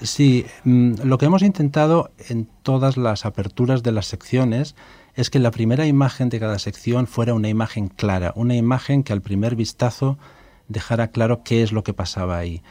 Sí, 0.00 0.46
mm, 0.64 1.02
lo 1.02 1.18
que 1.18 1.26
hemos 1.26 1.42
intentado 1.42 2.12
en 2.28 2.48
todas 2.62 2.96
las 2.96 3.26
aperturas 3.26 3.82
de 3.82 3.92
las 3.92 4.06
secciones 4.06 4.76
es 5.14 5.30
que 5.30 5.40
la 5.40 5.50
primera 5.50 5.86
imagen 5.86 6.28
de 6.28 6.38
cada 6.38 6.60
sección 6.60 7.08
fuera 7.08 7.34
una 7.34 7.48
imagen 7.48 7.88
clara, 7.88 8.32
una 8.36 8.54
imagen 8.54 9.02
que 9.02 9.12
al 9.12 9.20
primer 9.20 9.56
vistazo 9.56 10.16
dejara 10.68 11.08
claro 11.08 11.42
qué 11.42 11.62
es 11.62 11.72
lo 11.72 11.82
que 11.82 11.92
pasaba 11.92 12.38
ahí. 12.38 12.62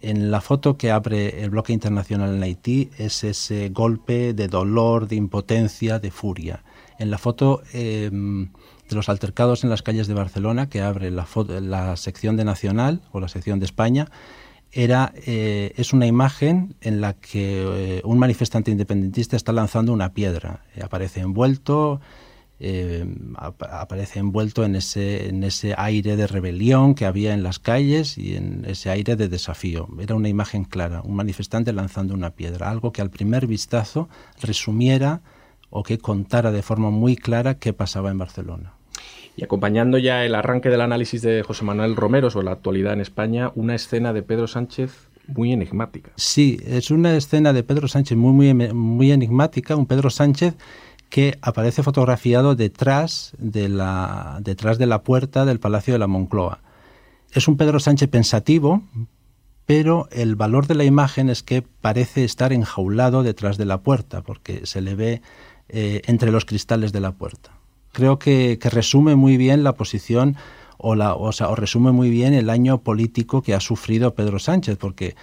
En 0.00 0.30
la 0.30 0.40
foto 0.40 0.76
que 0.76 0.90
abre 0.92 1.42
el 1.42 1.50
bloque 1.50 1.72
internacional 1.72 2.34
en 2.34 2.42
Haití 2.42 2.90
es 2.98 3.24
ese 3.24 3.70
golpe 3.70 4.32
de 4.32 4.46
dolor, 4.46 5.08
de 5.08 5.16
impotencia, 5.16 5.98
de 5.98 6.10
furia. 6.10 6.62
En 6.98 7.10
la 7.10 7.18
foto 7.18 7.62
em, 7.72 8.50
de 8.88 8.96
los 8.96 9.08
altercados 9.08 9.64
en 9.64 9.70
las 9.70 9.82
calles 9.82 10.06
de 10.06 10.14
Barcelona 10.14 10.68
que 10.68 10.82
abre 10.82 11.10
la, 11.10 11.26
la 11.60 11.96
sección 11.96 12.36
de 12.36 12.44
Nacional 12.44 13.02
o 13.10 13.20
la 13.20 13.28
sección 13.28 13.58
de 13.58 13.66
España, 13.66 14.08
era, 14.70 15.12
eh, 15.26 15.72
es 15.76 15.92
una 15.92 16.06
imagen 16.06 16.76
en 16.80 17.00
la 17.00 17.14
que 17.14 17.98
eh, 17.98 18.02
un 18.04 18.18
manifestante 18.18 18.70
independentista 18.70 19.36
está 19.36 19.52
lanzando 19.52 19.92
una 19.92 20.12
piedra. 20.12 20.64
Eh, 20.74 20.82
aparece 20.82 21.20
envuelto, 21.20 22.00
aparece 23.36 24.18
envuelto 24.18 24.64
en 24.64 24.74
ese, 24.74 25.28
en 25.28 25.44
ese 25.44 25.74
aire 25.76 26.16
de 26.16 26.26
rebelión 26.26 26.94
que 26.94 27.06
había 27.06 27.32
en 27.32 27.42
las 27.42 27.58
calles 27.58 28.18
y 28.18 28.34
en 28.34 28.64
ese 28.66 28.90
aire 28.90 29.14
de 29.14 29.28
desafío. 29.28 29.88
Era 30.00 30.16
una 30.16 30.28
imagen 30.28 30.64
clara, 30.64 31.02
un 31.02 31.14
manifestante 31.14 31.72
lanzando 31.72 32.14
una 32.14 32.30
piedra, 32.30 32.70
algo 32.70 32.92
que 32.92 33.00
al 33.00 33.10
primer 33.10 33.46
vistazo 33.46 34.08
resumiera 34.40 35.20
o 35.70 35.82
que 35.82 35.98
contara 35.98 36.50
de 36.50 36.62
forma 36.62 36.90
muy 36.90 37.16
clara 37.16 37.54
qué 37.54 37.72
pasaba 37.72 38.10
en 38.10 38.18
Barcelona. 38.18 38.72
Y 39.36 39.44
acompañando 39.44 39.98
ya 39.98 40.24
el 40.24 40.34
arranque 40.34 40.68
del 40.68 40.80
análisis 40.80 41.22
de 41.22 41.44
José 41.44 41.64
Manuel 41.64 41.94
Romero 41.94 42.28
sobre 42.28 42.46
la 42.46 42.52
actualidad 42.52 42.94
en 42.94 43.00
España, 43.00 43.52
una 43.54 43.76
escena 43.76 44.12
de 44.12 44.22
Pedro 44.24 44.48
Sánchez 44.48 45.08
muy 45.28 45.52
enigmática. 45.52 46.10
Sí, 46.16 46.58
es 46.66 46.90
una 46.90 47.14
escena 47.16 47.52
de 47.52 47.62
Pedro 47.62 47.86
Sánchez 47.86 48.16
muy, 48.18 48.52
muy, 48.52 48.72
muy 48.72 49.12
enigmática, 49.12 49.76
un 49.76 49.86
Pedro 49.86 50.10
Sánchez 50.10 50.56
que 51.08 51.38
aparece 51.42 51.82
fotografiado 51.82 52.54
detrás 52.54 53.32
de, 53.38 53.68
la, 53.68 54.38
detrás 54.42 54.78
de 54.78 54.86
la 54.86 55.02
puerta 55.02 55.44
del 55.44 55.60
Palacio 55.60 55.94
de 55.94 55.98
la 55.98 56.06
Moncloa. 56.06 56.60
Es 57.32 57.48
un 57.48 57.56
Pedro 57.56 57.80
Sánchez 57.80 58.08
pensativo, 58.08 58.82
pero 59.66 60.08
el 60.10 60.36
valor 60.36 60.66
de 60.66 60.74
la 60.74 60.84
imagen 60.84 61.30
es 61.30 61.42
que 61.42 61.62
parece 61.62 62.24
estar 62.24 62.52
enjaulado 62.52 63.22
detrás 63.22 63.58
de 63.58 63.66
la 63.66 63.82
puerta, 63.82 64.22
porque 64.22 64.66
se 64.66 64.80
le 64.80 64.94
ve 64.94 65.22
eh, 65.68 66.02
entre 66.06 66.30
los 66.30 66.44
cristales 66.44 66.92
de 66.92 67.00
la 67.00 67.12
puerta 67.12 67.58
creo 67.92 68.18
que, 68.18 68.58
resume 68.62 69.16
muy 69.16 69.36
bien 69.36 69.64
la 69.64 69.74
posición 69.74 70.36
o, 70.76 70.94
la, 70.94 71.14
o, 71.14 71.32
sea, 71.32 71.48
o 71.48 71.56
resume 71.56 71.90
muy 71.92 72.10
bien 72.10 72.34
el 72.34 72.50
año 72.50 72.78
político 72.78 73.42
que 73.42 73.54
ha 73.54 73.60
sufrido 73.60 74.14
Pedro 74.14 74.38
Sánchez, 74.38 74.78
porque 74.78 75.16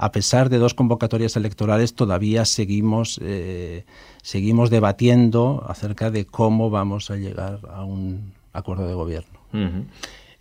a 0.00 0.12
pesar 0.12 0.48
de 0.48 0.56
dos 0.56 0.72
convocatorias 0.72 1.36
electorales 1.36 1.94
todavía 1.94 2.46
seguimos, 2.46 3.20
eh, 3.22 3.84
seguimos 4.22 4.70
debatiendo 4.70 5.62
acerca 5.68 6.10
de 6.10 6.24
cómo 6.24 6.70
vamos 6.70 7.10
a 7.10 7.16
llegar 7.16 7.58
a 7.68 7.84
un 7.84 8.32
acuerdo 8.54 8.88
de 8.88 8.94
gobierno. 8.94 9.38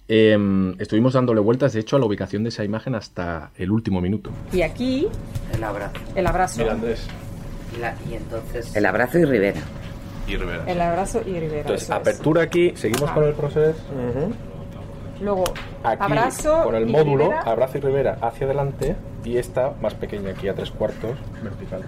Em, 0.07 0.79
estuvimos 0.79 1.11
dándole 1.11 1.41
vueltas, 1.41 1.73
de 1.73 1.81
hecho, 1.81 1.97
a 1.97 1.99
la 1.99 2.05
ubicación 2.05 2.43
de 2.43 2.49
esa 2.49 2.63
imagen 2.63 2.95
hasta 2.95 3.51
el 3.57 3.69
último 3.69 3.99
minuto. 3.99 4.31
Y 4.53 4.61
aquí... 4.61 5.09
El 5.53 5.61
abrazo. 5.65 5.99
El 6.15 6.25
abrazo. 6.25 6.61
Mira, 6.61 6.71
Andrés. 6.71 7.05
y 8.09 8.13
entonces... 8.13 8.73
El 8.73 8.85
abrazo 8.85 9.19
y 9.19 9.25
Rivera. 9.25 9.61
El 10.67 10.79
abrazo 10.79 11.21
y 11.27 11.33
Rivera. 11.33 11.61
Entonces, 11.61 11.91
apertura 11.91 12.43
aquí, 12.43 12.71
seguimos 12.77 13.11
con 13.11 13.25
el 13.25 13.33
proceso. 13.33 13.77
Luego, 15.21 15.43
aquí, 15.83 16.01
abrazo 16.01 16.63
con 16.63 16.75
el 16.75 16.85
módulo, 16.85 17.33
abrazo 17.33 17.77
y 17.79 17.81
Rivera 17.81 18.19
hacia 18.21 18.45
adelante 18.45 18.95
y 19.23 19.37
esta 19.37 19.73
más 19.81 19.93
pequeña 19.93 20.31
aquí 20.31 20.47
a 20.47 20.55
tres 20.55 20.71
cuartos, 20.71 21.17
vertical. 21.43 21.83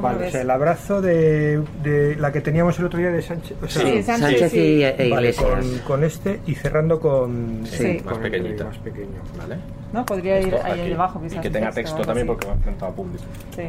Vale, 0.00 0.26
o 0.26 0.30
sea, 0.30 0.42
el 0.42 0.50
abrazo 0.50 1.00
de, 1.00 1.62
de, 1.82 2.16
la 2.16 2.32
que 2.32 2.40
teníamos 2.40 2.78
el 2.78 2.86
otro 2.86 2.98
día 2.98 3.10
de 3.10 3.22
Sánchez. 3.22 3.56
O 3.62 3.68
sea, 3.68 3.82
sí, 3.82 4.02
Sánchez, 4.02 4.54
y, 4.54 4.82
e 4.82 5.08
vale, 5.10 5.32
con, 5.34 5.78
con, 5.86 6.04
este 6.04 6.40
y 6.46 6.54
cerrando 6.54 7.00
con, 7.00 7.60
sí. 7.64 8.00
más 8.04 8.18
pequeñito. 8.18 8.64
Más 8.64 8.78
pequeño. 8.78 9.22
¿Vale? 9.38 9.56
No, 9.92 10.04
podría 10.04 10.40
ir 10.40 10.54
ahí 10.56 10.80
aquí. 10.80 10.88
debajo. 10.90 11.22
Y 11.24 11.38
que 11.38 11.50
tenga 11.50 11.70
texto, 11.70 11.96
texto 11.96 12.06
también 12.06 12.26
porque 12.26 12.48
va 12.48 12.54
enfrentado 12.54 12.92
a 12.92 12.94
público. 12.94 13.22
Sí. 13.54 13.62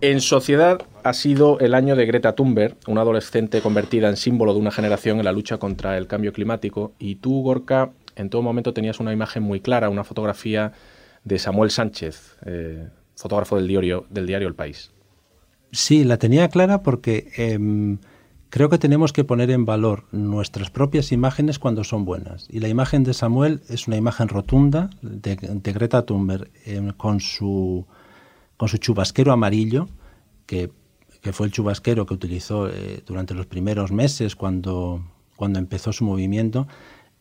En 0.00 0.20
sociedad 0.20 0.82
ha 1.02 1.12
sido 1.14 1.58
el 1.60 1.72
año 1.74 1.96
de 1.96 2.04
Greta 2.04 2.34
Thunberg, 2.34 2.76
una 2.88 3.02
adolescente 3.02 3.60
convertida 3.62 4.08
en 4.08 4.16
símbolo 4.16 4.52
de 4.52 4.60
una 4.60 4.70
generación 4.70 5.18
en 5.18 5.24
la 5.24 5.32
lucha 5.32 5.58
contra 5.58 5.96
el 5.96 6.06
cambio 6.06 6.32
climático. 6.32 6.92
Y 6.98 7.16
tú, 7.16 7.42
Gorka, 7.42 7.92
en 8.16 8.30
todo 8.30 8.42
momento 8.42 8.72
tenías 8.72 9.00
una 9.00 9.12
imagen 9.12 9.42
muy 9.42 9.60
clara, 9.60 9.88
una 9.88 10.04
fotografía 10.04 10.72
de 11.24 11.38
Samuel 11.38 11.70
Sánchez, 11.70 12.36
eh, 12.46 12.88
fotógrafo 13.16 13.56
del 13.56 13.68
diario, 13.68 14.06
del 14.10 14.26
diario 14.26 14.48
El 14.48 14.54
País. 14.54 14.92
Sí, 15.72 16.04
la 16.04 16.18
tenía 16.18 16.48
clara 16.48 16.82
porque 16.82 17.30
eh, 17.36 17.58
creo 18.50 18.68
que 18.68 18.78
tenemos 18.78 19.12
que 19.12 19.24
poner 19.24 19.50
en 19.50 19.64
valor 19.64 20.04
nuestras 20.12 20.70
propias 20.70 21.10
imágenes 21.10 21.58
cuando 21.58 21.82
son 21.82 22.04
buenas. 22.04 22.46
Y 22.50 22.60
la 22.60 22.68
imagen 22.68 23.02
de 23.02 23.14
Samuel 23.14 23.62
es 23.68 23.88
una 23.88 23.96
imagen 23.96 24.28
rotunda 24.28 24.90
de, 25.02 25.36
de 25.36 25.72
Greta 25.72 26.06
Thunberg 26.06 26.50
eh, 26.66 26.92
con 26.96 27.20
su 27.20 27.86
con 28.56 28.68
su 28.68 28.78
chubasquero 28.78 29.32
amarillo, 29.32 29.88
que, 30.46 30.70
fue 31.32 31.46
el 31.46 31.52
chubasquero 31.52 32.06
que 32.06 32.14
utilizó 32.14 32.68
eh, 32.68 33.02
durante 33.06 33.34
los 33.34 33.46
primeros 33.46 33.92
meses 33.92 34.36
cuando, 34.36 35.02
cuando 35.36 35.58
empezó 35.58 35.92
su 35.92 36.04
movimiento. 36.04 36.68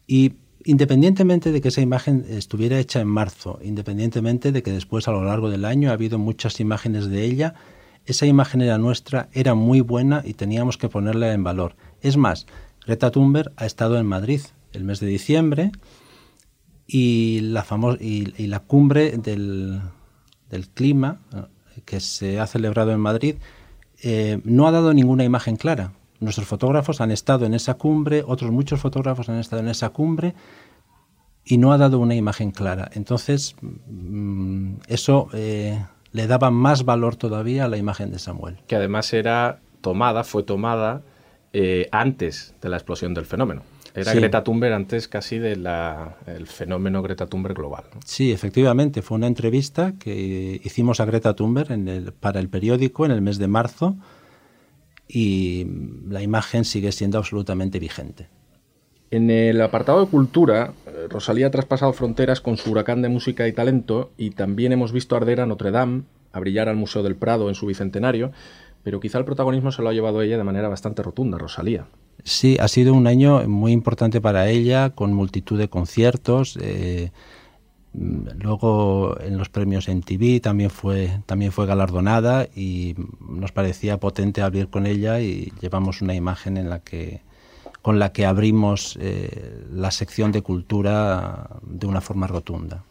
Y 0.05 0.33
independientemente 0.65 1.51
de 1.51 1.61
que 1.61 1.69
esa 1.69 1.81
imagen 1.81 2.25
estuviera 2.29 2.79
hecha 2.79 3.01
en 3.01 3.07
marzo, 3.07 3.59
independientemente 3.63 4.51
de 4.51 4.63
que 4.63 4.71
después 4.71 5.07
a 5.07 5.11
lo 5.11 5.23
largo 5.23 5.49
del 5.49 5.65
año 5.65 5.89
ha 5.89 5.93
habido 5.93 6.17
muchas 6.17 6.59
imágenes 6.59 7.07
de 7.07 7.23
ella, 7.23 7.55
esa 8.05 8.25
imagen 8.25 8.61
era 8.61 8.77
nuestra, 8.77 9.29
era 9.31 9.55
muy 9.55 9.81
buena 9.81 10.21
y 10.25 10.33
teníamos 10.33 10.77
que 10.77 10.89
ponerla 10.89 11.33
en 11.33 11.43
valor. 11.43 11.75
Es 12.01 12.17
más, 12.17 12.47
Greta 12.85 13.11
Thunberg 13.11 13.53
ha 13.55 13.65
estado 13.65 13.97
en 13.97 14.05
Madrid 14.05 14.41
el 14.73 14.83
mes 14.83 14.99
de 14.99 15.07
diciembre 15.07 15.71
y 16.85 17.39
la, 17.41 17.65
y 17.99 18.47
la 18.47 18.59
cumbre 18.59 19.17
del, 19.17 19.81
clima 20.73 21.19
que 21.85 21.99
se 21.99 22.39
ha 22.39 22.47
celebrado 22.47 22.91
en 22.91 22.99
Madrid 22.99 23.35
eh, 24.01 24.39
no 24.43 24.67
ha 24.67 24.71
dado 24.71 24.93
ninguna 24.93 25.23
imagen 25.23 25.55
clara. 25.55 25.93
Nuestros 26.23 26.47
fotógrafos 26.47 27.01
han 27.01 27.11
estado 27.11 27.45
en 27.45 27.53
esa 27.53 27.75
cumbre, 27.75 28.23
otros 28.25 28.51
muchos 28.51 28.79
fotógrafos 28.79 29.29
han 29.29 29.39
estado 29.39 29.61
en 29.61 29.67
esa 29.67 29.89
cumbre 29.89 30.33
y 31.45 31.57
no 31.57 31.73
ha 31.73 31.77
dado 31.77 31.99
una 31.99 32.15
imagen 32.15 32.51
clara. 32.51 32.89
Entonces, 32.93 33.55
mm, 33.61 34.75
eso 34.87 35.27
eh, 35.33 35.83
le 36.11 36.27
daba 36.27 36.51
más 36.51 36.85
valor 36.85 37.15
todavía 37.15 37.65
a 37.65 37.67
la 37.67 37.77
imagen 37.77 38.11
de 38.11 38.19
Samuel. 38.19 38.57
Que 38.67 38.75
además 38.75 39.13
era 39.13 39.59
tomada, 39.81 40.23
fue 40.23 40.43
tomada 40.43 41.01
eh, 41.51 41.89
antes 41.91 42.55
de 42.61 42.69
la 42.69 42.77
explosión 42.77 43.13
del 43.13 43.25
fenómeno. 43.25 43.63
Era 43.95 44.13
Greta 44.13 44.43
Thunberg 44.43 44.73
antes 44.73 45.07
casi 45.07 45.37
del 45.37 45.67
fenómeno 46.47 47.03
Greta 47.03 47.27
Thunberg 47.27 47.55
global. 47.55 47.83
Sí, 48.05 48.31
efectivamente. 48.31 49.03
Fue 49.03 49.17
una 49.17 49.27
entrevista 49.27 49.93
que 49.99 50.59
hicimos 50.63 50.99
a 50.99 51.05
Greta 51.05 51.35
Thunberg 51.35 51.71
en 51.71 51.87
el, 51.87 52.11
para 52.11 52.39
el 52.39 52.49
periódico 52.49 53.05
en 53.05 53.11
el 53.11 53.21
mes 53.21 53.37
de 53.37 53.47
marzo 53.47 53.95
y 55.07 55.67
la 56.09 56.21
imagen 56.21 56.65
sigue 56.65 56.91
siendo 56.91 57.17
absolutamente 57.17 57.79
vigente. 57.79 58.27
En 59.11 59.29
el 59.29 59.61
apartado 59.61 60.03
de 60.03 60.09
cultura, 60.09 60.73
eh, 60.87 61.07
Rosalía 61.07 61.47
ha 61.47 61.51
traspasado 61.51 61.93
fronteras 61.93 62.41
con 62.41 62.57
su 62.57 62.71
huracán 62.71 63.03
de 63.03 63.09
música 63.09 63.47
y 63.47 63.53
talento 63.53 64.11
y 64.17 64.31
también 64.31 64.71
hemos 64.71 64.91
visto 64.91 65.15
arder 65.15 65.39
a 65.39 65.45
Notre 65.45 65.69
Dame, 65.69 66.03
a 66.31 66.39
brillar 66.39 66.67
al 66.67 66.77
Museo 66.77 67.03
del 67.03 67.15
Prado 67.15 67.47
en 67.47 67.53
su 67.53 67.67
bicentenario, 67.67 68.31
pero 68.81 68.99
quizá 68.99 69.19
el 69.19 69.25
protagonismo 69.25 69.71
se 69.71 69.83
lo 69.83 69.89
ha 69.89 69.93
llevado 69.93 70.21
ella 70.23 70.37
de 70.37 70.43
manera 70.43 70.67
bastante 70.67 71.03
rotunda, 71.03 71.37
Rosalía. 71.37 71.85
Sí, 72.23 72.57
ha 72.59 72.67
sido 72.67 72.93
un 72.93 73.05
año 73.05 73.47
muy 73.47 73.71
importante 73.71 74.19
para 74.19 74.49
ella, 74.49 74.89
con 74.91 75.13
multitud 75.13 75.59
de 75.59 75.69
conciertos. 75.69 76.57
Eh, 76.61 77.11
luego 77.93 79.19
en 79.21 79.37
los 79.37 79.49
premios 79.49 79.87
en 79.87 80.01
TV 80.01 80.39
también 80.39 80.69
fue, 80.69 81.21
también 81.25 81.51
fue 81.51 81.65
galardonada 81.65 82.47
y 82.55 82.95
nos 83.19 83.51
parecía 83.51 83.99
potente 83.99 84.41
abrir 84.41 84.69
con 84.69 84.85
ella 84.87 85.19
y 85.19 85.51
llevamos 85.61 86.01
una 86.01 86.15
imagen 86.15 86.57
en 86.57 86.69
la 86.69 86.79
que, 86.79 87.21
con 87.81 87.99
la 87.99 88.11
que 88.11 88.25
abrimos 88.25 88.97
eh, 88.99 89.63
la 89.71 89.91
sección 89.91 90.31
de 90.31 90.41
cultura 90.41 91.49
de 91.61 91.85
una 91.85 92.01
forma 92.01 92.27
rotunda. 92.27 92.83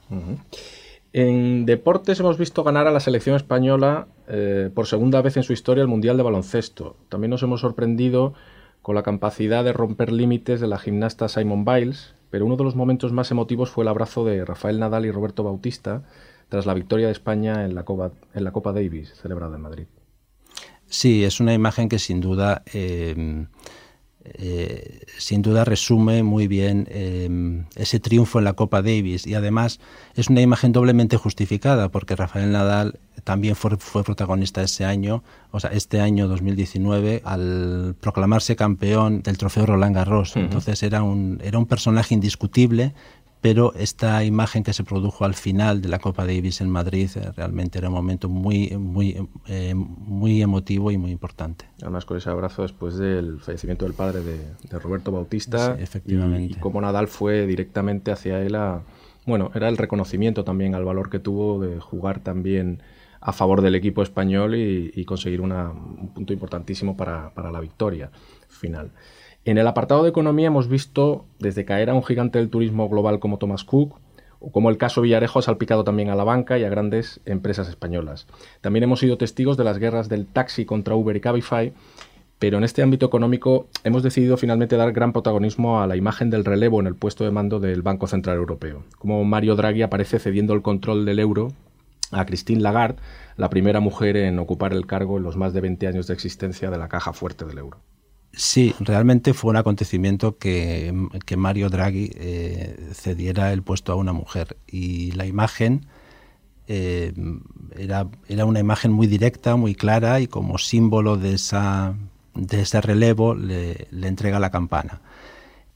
En 1.13 1.67
deportes 1.67 2.21
hemos 2.21 2.39
visto 2.39 2.63
ganar 2.63 2.87
a 2.87 2.93
la 2.93 3.01
selección 3.01 3.37
española 3.37 4.07
eh, 4.29 4.71
por 4.73 4.87
segunda 4.87 5.21
vez 5.21 5.37
en 5.37 5.43
su 5.43 5.53
historia 5.53 5.83
el 5.83 5.89
Mundial 5.89 6.17
de 6.17 6.23
Baloncesto. 6.23 6.97
También 7.09 7.31
nos 7.31 7.43
hemos 7.43 7.61
sorprendido 7.61 8.35
con 8.83 8.95
la 8.95 9.03
capacidad 9.03 9.65
de 9.65 9.73
romper 9.73 10.13
límites 10.13 10.61
de 10.61 10.67
la 10.67 10.79
gimnasta 10.79 11.29
Simon 11.29 11.65
Biles, 11.65 12.15
pero 12.33 12.47
uno 12.47 12.57
de 12.57 12.65
los 12.65 12.75
momentos 12.75 13.13
más 13.13 13.31
emotivos 13.31 13.71
fue 13.71 13.85
el 13.85 13.89
abrazo 13.89 14.25
de 14.25 14.43
Rafael 14.47 14.81
Nadal 14.81 15.05
y 15.05 15.11
Roberto 15.11 15.45
Bautista 15.45 16.03
tras 16.49 16.65
la 16.65 16.73
victoria 16.73 17.07
de 17.07 17.13
España 17.13 17.67
en 17.67 17.75
la 17.75 17.85
Copa, 17.85 18.73
Davis, 18.73 19.13
celebrada 19.21 19.57
en 19.57 19.61
Madrid. 19.61 19.87
Sí, 20.87 21.25
es 21.25 21.41
una 21.41 21.53
imagen 21.53 21.91
que 21.91 21.99
sin 21.99 22.23
duda 22.23 22.63
eh, 22.73 23.45
eh, 24.25 25.01
sin 25.19 25.43
duda 25.43 25.65
resume 25.65 26.23
muy 26.23 26.47
bien 26.47 26.87
eh, 26.91 27.65
ese 27.75 27.99
triunfo 27.99 28.39
en 28.39 28.45
la 28.45 28.53
Copa 28.53 28.81
Davis 28.81 29.27
y 29.27 29.35
además 29.35 29.81
es 30.15 30.29
una 30.29 30.41
imagen 30.41 30.73
doblemente 30.73 31.17
justificada 31.17 31.91
porque 31.91 32.15
Rafael 32.15 32.53
Nadal 32.53 33.01
también 33.25 33.57
fue, 33.57 33.77
fue, 33.79 34.05
protagonista 34.05 34.63
ese 34.63 34.85
año, 34.85 35.23
o 35.51 35.61
sea, 35.61 35.71
este 35.71 36.01
año 36.01 36.29
2019 36.29 37.23
al 37.25 37.95
proclamarse 38.01 38.57
campeón 38.57 39.23
del 39.23 39.39
trofeo 39.39 39.67
Roland 39.67 39.95
Garros. 39.95 40.37
Entonces 40.37 40.83
era 40.83 41.03
un, 41.03 41.41
era 41.43 41.59
un 41.59 41.67
personaje 41.67 42.15
indiscutible, 42.15 42.95
pero 43.43 43.75
esta 43.75 44.23
imagen 44.25 44.63
que 44.63 44.73
se 44.73 44.85
produjo 44.85 45.25
al 45.25 45.35
final 45.35 45.83
de 45.83 45.89
la 45.89 45.99
Copa 45.99 46.25
Davis 46.25 46.61
en 46.61 46.71
Madrid 46.71 47.11
eh, 47.17 47.33
realmente 47.37 47.77
era 47.77 47.89
un 47.89 47.95
momento 47.95 48.29
muy, 48.29 48.71
muy, 48.79 49.29
eh, 49.49 49.75
muy 49.75 50.41
emotivo 50.41 50.93
y 50.93 50.97
muy 50.97 51.11
importante. 51.11 51.67
Además 51.83 52.05
con 52.05 52.17
ese 52.17 52.31
abrazo 52.31 52.63
después 52.63 52.97
del 52.97 53.41
fallecimiento 53.41 53.85
del 53.85 53.95
padre 53.95 54.21
de, 54.21 54.79
Roberto 54.79 55.11
Bautista, 55.11 55.75
sí, 55.77 55.83
efectivamente. 55.83 56.55
Y, 56.55 56.61
cómo 56.61 56.81
Nadal 56.81 57.09
fue 57.09 57.47
directamente 57.49 58.13
hacia 58.13 58.41
él 58.41 58.55
a, 58.55 58.83
bueno, 59.27 59.51
era 59.55 59.69
el 59.69 59.77
reconocimiento 59.77 60.45
también 60.45 60.77
al 60.77 60.85
valor 60.85 61.11
que 61.11 61.19
tuvo 61.19 61.61
de 61.61 61.81
jugar 61.81 62.21
también 62.21 62.81
a 63.21 63.33
favor 63.33 63.61
del 63.61 63.75
equipo 63.75 64.05
español 64.05 64.55
y, 64.55 65.05
conseguir 65.05 65.41
un 65.41 66.11
punto 66.15 66.33
importantísimo 66.33 66.97
para, 66.97 67.35
para 67.35 67.51
la 67.51 67.61
victoria 67.61 68.11
final. 68.49 68.93
En 69.45 69.59
el 69.59 69.67
apartado 69.67 70.05
de 70.05 70.11
economía 70.11 70.47
hemos 70.47 70.69
visto 70.69 71.25
desde 71.41 71.65
caer 71.65 71.91
a 71.91 71.95
un 71.95 72.05
gigante 72.05 72.39
del 72.39 72.49
turismo 72.49 72.89
global 72.89 73.19
como 73.19 73.39
Thomas 73.39 73.65
Cook, 73.65 73.99
o 74.39 74.53
como 74.53 74.71
el 74.71 74.79
caso 74.79 75.03
Villarejo 75.03 75.41
ha 75.41 75.43
salpicado 75.43 75.83
también 75.83 76.11
a 76.11 76.15
la 76.15 76.23
banca 76.23 76.59
y 76.59 76.65
a 76.65 76.69
grandes 76.69 77.21
empresas 77.25 77.69
españolas. 77.69 78.29
También 78.61 78.85
hemos 78.85 79.01
sido 79.01 79.19
testigos 79.19 79.57
de 79.57 79.65
las 79.65 79.79
guerras 79.79 80.09
del 80.09 80.27
taxi 80.27 80.65
contra 80.65 80.95
Uber 80.95 81.17
y 81.17 81.21
Cabify, 81.21 81.73
pero 82.39 82.59
en 82.59 82.63
este 82.63 82.83
ámbito 82.83 83.05
económico 83.05 83.67
hemos 83.83 84.05
decidido 84.05 84.37
finalmente 84.37 84.77
dar 84.77 84.93
gran 84.93 85.13
protagonismo 85.13 85.81
a 85.81 85.89
la 85.89 85.97
imagen 85.97 86.31
del 86.31 86.45
relevo 86.45 86.79
en 86.79 86.87
el 86.87 86.95
puesto 86.95 87.25
de 87.25 87.33
mando 87.33 87.59
del 87.59 87.83
Banco 87.83 88.07
Central 88.07 88.37
Europeo, 88.37 88.85
como 88.99 89.25
Mario 89.25 89.57
Draghi 89.57 89.83
aparece 89.83 90.21
cediendo 90.21 90.55
el 90.55 90.63
control 90.63 91.05
del 91.05 91.19
euro 91.19 91.49
a 92.13 92.25
Christine 92.27 92.61
Lagarde, 92.61 93.03
la 93.37 93.51
primera 93.51 93.81
mujer 93.81 94.17
en 94.17 94.39
ocupar 94.39 94.73
el 94.73 94.87
cargo 94.87 95.17
en 95.19 95.25
los 95.25 95.37
más 95.37 95.53
de 95.53 95.63
20 95.63 95.89
años 95.89 96.07
de 96.07 96.15
existencia 96.15 96.71
de 96.71 96.79
la 96.79 96.89
caja 96.89 97.13
fuerte 97.13 97.45
del 97.45 97.59
euro. 97.59 97.79
Sí, 98.35 98.75
realmente 98.81 99.35
fue 99.35 99.51
un 99.51 99.57
acontecimiento 99.57 100.39
que, 100.39 100.93
Mario 101.37 101.69
Draghi 101.69 102.11
eh, 102.15 102.91
cediera 102.95 103.53
el 103.53 103.63
puesto 103.63 103.93
a 103.93 103.97
una 103.97 104.15
mujer 104.15 104.57
y 104.67 105.13
la 105.13 105.27
imagen 105.27 105.87
eh, 106.67 107.13
era, 107.77 108.09
era, 108.29 108.47
una 108.47 108.61
imagen 108.61 108.91
muy 108.91 109.07
directa, 109.07 109.57
muy 109.57 109.75
clara 109.75 110.21
y 110.21 110.29
como 110.29 110.57
símbolo 110.57 111.19
de, 111.19 111.35
esa, 111.35 111.95
de 112.35 112.63
ese 112.63 112.81
relevo 112.81 113.35
le, 113.35 113.87
le 113.91 114.09
entrega 114.09 114.41
la 114.41 114.51
campana. 114.51 115.03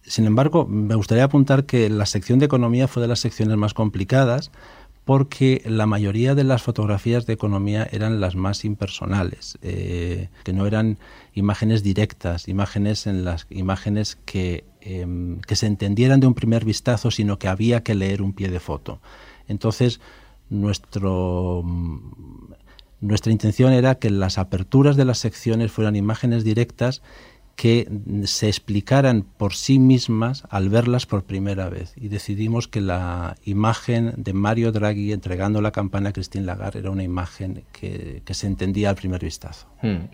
Sin 0.02 0.24
embargo, 0.24 0.66
me 0.66 0.94
gustaría 0.94 1.24
apuntar 1.24 1.66
que 1.66 1.90
la 1.90 2.06
sección 2.06 2.38
de 2.38 2.46
economía 2.46 2.88
fue 2.88 3.02
de 3.02 3.08
las 3.08 3.20
secciones 3.20 3.56
más 3.58 3.74
complicadas 3.74 4.50
porque 5.06 5.62
la 5.64 5.86
mayoría 5.86 6.34
de 6.34 6.42
las 6.42 6.64
fotografías 6.64 7.26
de 7.26 7.32
economía 7.32 7.88
eran 7.92 8.18
las 8.18 8.34
más 8.34 8.64
impersonales, 8.64 9.56
eh, 9.62 10.30
que 10.42 10.52
no 10.52 10.66
eran 10.66 10.98
imágenes 11.32 11.84
directas, 11.84 12.48
imágenes 12.48 13.06
en 13.06 13.24
las 13.24 13.46
imágenes 13.48 14.18
que, 14.24 14.64
em, 14.80 15.38
que 15.42 15.54
se 15.54 15.68
entendieran 15.68 16.18
de 16.18 16.26
un 16.26 16.34
primer 16.34 16.64
vistazo, 16.64 17.12
sino 17.12 17.38
que 17.38 17.46
había 17.46 17.84
que 17.84 17.94
leer 17.94 18.20
un 18.20 18.32
pie 18.32 18.50
de 18.50 18.58
foto. 18.58 19.00
Entonces, 19.46 20.00
nuestro, 20.50 21.62
nuestra 23.00 23.30
intención 23.30 23.72
era 23.72 24.00
que 24.00 24.10
las 24.10 24.38
aperturas 24.38 24.96
de 24.96 25.04
las 25.04 25.18
secciones 25.18 25.70
fueran 25.70 25.94
imágenes 25.94 26.42
directas 26.42 27.00
que 27.56 27.88
se 28.24 28.48
explicaran 28.48 29.22
por 29.22 29.54
sí 29.54 29.78
mismas 29.78 30.44
al 30.50 30.68
verlas 30.68 31.06
por 31.06 31.24
primera 31.24 31.70
vez. 31.70 31.94
Y 31.96 32.08
decidimos 32.08 32.68
que 32.68 32.82
la 32.82 33.36
imagen 33.44 34.12
de 34.18 34.34
Mario 34.34 34.72
Draghi 34.72 35.10
entregando 35.12 35.62
la 35.62 35.72
campana 35.72 36.10
a 36.10 36.12
Christine 36.12 36.44
Lagarde 36.44 36.80
era 36.80 36.90
una 36.90 37.02
imagen 37.02 37.64
que, 37.72 38.22
se 38.30 38.46
entendía 38.46 38.90
al 38.90 38.96
primer 38.96 39.24
vistazo. 39.24 39.66
Hmm. 39.80 40.08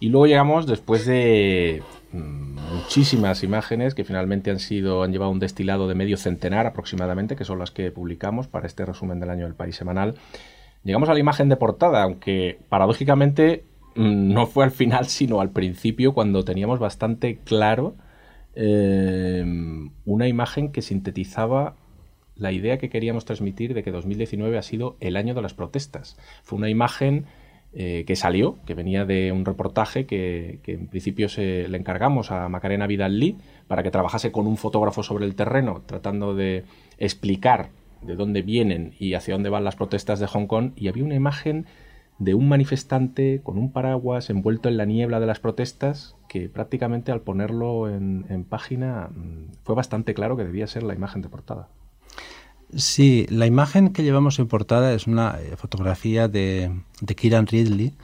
Y 0.00 0.08
luego 0.08 0.26
llegamos, 0.26 0.66
después 0.66 1.04
de 1.04 1.82
mm, 2.12 2.56
muchísimas 2.74 3.42
imágenes 3.42 3.94
que 3.94 4.04
finalmente 4.04 4.50
han 4.50 4.58
sido 4.58 5.02
han 5.02 5.12
llevado 5.12 5.30
un 5.30 5.38
destilado 5.38 5.88
de 5.88 5.94
medio 5.94 6.16
centenar 6.16 6.66
aproximadamente, 6.66 7.36
que 7.36 7.44
son 7.44 7.58
las 7.58 7.70
que 7.70 7.90
publicamos 7.90 8.46
para 8.46 8.66
este 8.66 8.86
resumen 8.86 9.20
del 9.20 9.28
año 9.28 9.44
del 9.44 9.54
País 9.54 9.76
Semanal. 9.76 10.14
Llegamos 10.82 11.10
a 11.10 11.14
la 11.14 11.20
imagen 11.20 11.50
de 11.50 11.56
portada, 11.56 12.02
aunque 12.02 12.58
paradójicamente 12.70 13.64
no 13.96 14.46
fue 14.46 14.64
al 14.64 14.70
final, 14.70 15.06
sino 15.08 15.40
al 15.40 15.50
principio, 15.50 16.14
cuando 16.14 16.44
teníamos 16.44 16.78
bastante 16.78 17.38
claro 17.44 17.94
eh, 18.54 19.44
una 20.04 20.28
imagen 20.28 20.72
que 20.72 20.82
sintetizaba 20.82 21.76
la 22.36 22.52
idea 22.52 22.78
que 22.78 22.90
queríamos 22.90 23.24
transmitir 23.24 23.74
de 23.74 23.82
que 23.82 23.90
2019 23.90 24.58
ha 24.58 24.62
sido 24.62 24.96
el 25.00 25.16
año 25.16 25.34
de 25.34 25.42
las 25.42 25.54
protestas. 25.54 26.16
Fue 26.42 26.58
una 26.58 26.68
imagen 26.68 27.24
eh, 27.72 28.04
que 28.06 28.16
salió, 28.16 28.56
que 28.66 28.74
venía 28.74 29.04
de 29.04 29.32
un 29.32 29.44
reportaje 29.44 30.06
que, 30.06 30.60
en 30.66 30.86
principio 30.86 31.28
se, 31.28 31.68
le 31.68 31.76
encargamos 31.76 32.30
a 32.30 32.48
Macarena 32.48 32.86
Vidal 32.86 33.18
Lee 33.18 33.36
para 33.68 33.82
que 33.82 33.90
trabajase 33.90 34.32
con 34.32 34.46
un 34.46 34.56
fotógrafo 34.56 35.02
sobre 35.02 35.26
el 35.26 35.34
terreno, 35.34 35.82
tratando 35.84 36.34
de 36.34 36.64
explicar 36.98 37.70
de 38.02 38.14
dónde 38.14 38.42
vienen 38.42 38.94
y 38.98 39.14
hacia 39.14 39.34
dónde 39.34 39.50
van 39.50 39.64
las 39.64 39.76
protestas 39.76 40.20
de 40.20 40.26
Hong 40.26 40.46
Kong. 40.46 40.72
Y 40.76 40.88
había 40.88 41.04
una 41.04 41.14
imagen 41.14 41.66
de 42.18 42.34
un 42.34 42.48
manifestante 42.48 43.40
con 43.42 43.58
un 43.58 43.72
paraguas 43.72 44.30
envuelto 44.30 44.68
en 44.68 44.76
la 44.76 44.86
niebla 44.86 45.20
de 45.20 45.26
las 45.26 45.40
protestas 45.40 46.16
que 46.28 46.48
prácticamente 46.48 47.12
al 47.12 47.20
ponerlo 47.20 47.88
en, 47.88 48.44
página 48.48 49.10
mm, 49.14 49.52
fue 49.64 49.74
bastante 49.74 50.14
claro 50.14 50.36
que 50.36 50.44
debía 50.44 50.66
ser 50.66 50.82
la 50.82 50.94
imagen 50.94 51.22
de 51.22 51.28
portada. 51.28 51.68
Sí, 52.74 53.26
la 53.28 53.46
imagen 53.46 53.92
que 53.92 54.02
llevamos 54.02 54.38
en 54.38 54.48
portada 54.48 54.92
es 54.92 55.06
una 55.06 55.38
eh, 55.40 55.56
fotografía 55.56 56.26
de, 56.26 56.72
de 57.00 57.14
Kieran 57.14 57.46
Ridley, 57.46 57.94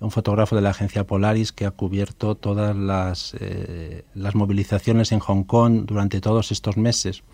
un 0.00 0.10
fotógrafo 0.10 0.54
de 0.54 0.62
la 0.62 0.70
agencia 0.70 1.06
Polaris 1.06 1.52
que 1.52 1.66
ha 1.66 1.70
cubierto 1.70 2.34
todas 2.34 2.76
las, 2.76 3.34
eh, 3.40 4.04
las 4.14 4.34
movilizaciones 4.34 5.10
en 5.12 5.20
Hong 5.20 5.44
Kong 5.44 5.86
durante 5.86 6.20
todos 6.20 6.52
estos 6.52 6.76
meses. 6.76 7.24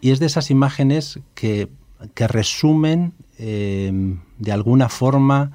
Y 0.00 0.12
es 0.12 0.20
de 0.20 0.26
esas 0.26 0.50
imágenes 0.50 1.18
que 1.34 1.68
que 2.14 2.28
resumen 2.28 3.12
eh, 3.38 4.16
de 4.38 4.52
alguna 4.52 4.88
forma 4.88 5.52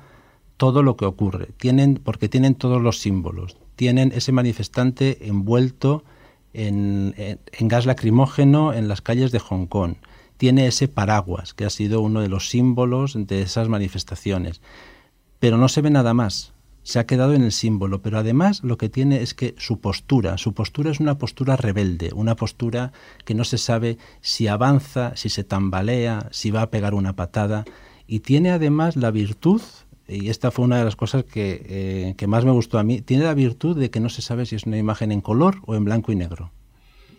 todo 0.57 0.83
lo 0.83 0.95
que 0.95 1.05
ocurre. 1.05 1.49
Tienen, 1.57 1.99
porque 2.03 2.29
tienen 2.29 2.55
todos 2.55 2.81
los 2.81 2.99
símbolos. 2.99 3.57
Tienen 3.75 4.11
ese 4.13 4.31
manifestante 4.31 5.27
envuelto 5.27 6.03
en, 6.53 7.15
gas 7.61 7.85
lacrimógeno 7.85 8.73
en 8.73 8.87
las 8.87 9.01
calles 9.01 9.31
de 9.31 9.39
Hong 9.39 9.65
Kong. 9.65 9.95
Tiene 10.37 10.67
ese 10.67 10.87
paraguas, 10.87 11.53
que 11.53 11.65
ha 11.65 11.69
sido 11.69 12.01
uno 12.01 12.21
de 12.21 12.29
los 12.29 12.49
símbolos 12.49 13.15
de 13.15 13.41
esas 13.41 13.69
manifestaciones. 13.69 14.61
Pero 15.39 15.57
no 15.57 15.67
se 15.67 15.81
ve 15.81 15.89
nada 15.89 16.13
más 16.13 16.52
se 16.83 16.99
ha 16.99 17.05
quedado 17.05 17.33
en 17.33 17.43
el 17.43 17.51
símbolo, 17.51 18.01
pero 18.01 18.19
además 18.19 18.61
lo 18.63 18.77
que 18.77 18.89
tiene 18.89 19.21
es 19.21 19.33
que 19.33 19.55
su 19.57 19.79
postura, 19.79 20.37
su 20.37 20.53
postura 20.53 20.91
es 20.91 20.99
una 20.99 21.17
postura 21.17 21.55
rebelde, 21.55 22.11
una 22.13 22.35
postura 22.35 22.91
que 23.25 23.33
no 23.33 23.45
se 23.45 23.57
sabe 23.57 23.97
si 24.21 24.47
avanza, 24.47 25.15
si 25.15 25.29
se 25.29 25.43
tambalea, 25.43 26.27
si 26.31 26.51
va 26.51 26.63
a 26.63 26.69
pegar 26.69 26.93
una 26.93 27.15
patada, 27.15 27.63
y 28.05 28.19
tiene 28.19 28.51
además 28.51 28.97
la 28.97 29.11
virtud, 29.11 29.61
y 30.07 30.29
esta 30.29 30.51
fue 30.51 30.65
una 30.65 30.77
de 30.77 30.85
las 30.85 30.97
cosas 30.97 31.23
que, 31.23 31.65
eh, 31.65 32.15
que 32.17 32.27
más 32.27 32.43
me 32.43 32.51
gustó 32.51 32.77
a 32.77 32.83
mí, 32.83 33.01
tiene 33.01 33.23
la 33.23 33.33
virtud 33.33 33.77
de 33.77 33.89
que 33.89 34.01
no 34.01 34.09
se 34.09 34.21
sabe 34.21 34.45
si 34.45 34.55
es 34.55 34.65
una 34.65 34.77
imagen 34.77 35.11
en 35.13 35.21
color 35.21 35.61
o 35.65 35.75
en 35.75 35.85
blanco 35.85 36.11
y 36.11 36.17
negro. 36.17 36.51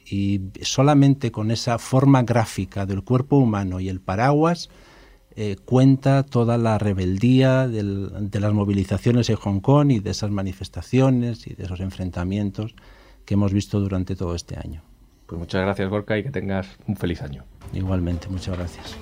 Y 0.07 0.43
solamente 0.61 1.33
con 1.33 1.51
esa 1.51 1.79
forma 1.79 2.23
gráfica 2.23 2.85
del 2.85 3.03
cuerpo 3.03 3.39
humano 3.39 3.81
y 3.81 3.89
el 3.89 4.03
paraguas, 4.03 4.69
eh, 5.37 5.57
cuenta 5.65 6.23
toda 6.23 6.59
la 6.59 6.79
rebeldía 6.79 7.67
de 7.67 8.41
las 8.41 8.53
movilizaciones 8.53 9.29
en 9.31 9.37
Hong 9.37 9.61
Kong 9.61 9.91
y 9.91 9.99
de 9.99 10.11
esas 10.11 10.31
manifestaciones 10.31 11.47
y 11.47 11.55
de 11.55 11.65
esos 11.65 11.81
enfrentamientos 11.81 12.75
que 13.25 13.35
hemos 13.35 13.53
visto 13.53 13.81
durante 13.81 14.15
todo 14.17 14.35
este 14.35 14.57
año. 14.57 14.83
Pues 15.27 15.39
muchas 15.39 15.63
gracias 15.63 15.89
Gorka 15.89 16.19
y 16.19 16.23
que 16.23 16.31
tengas 16.31 16.69
un 16.87 16.97
feliz 16.97 17.23
año. 17.23 17.45
Igualmente, 17.73 18.29
muchas 18.29 18.57
gracias. 18.57 18.97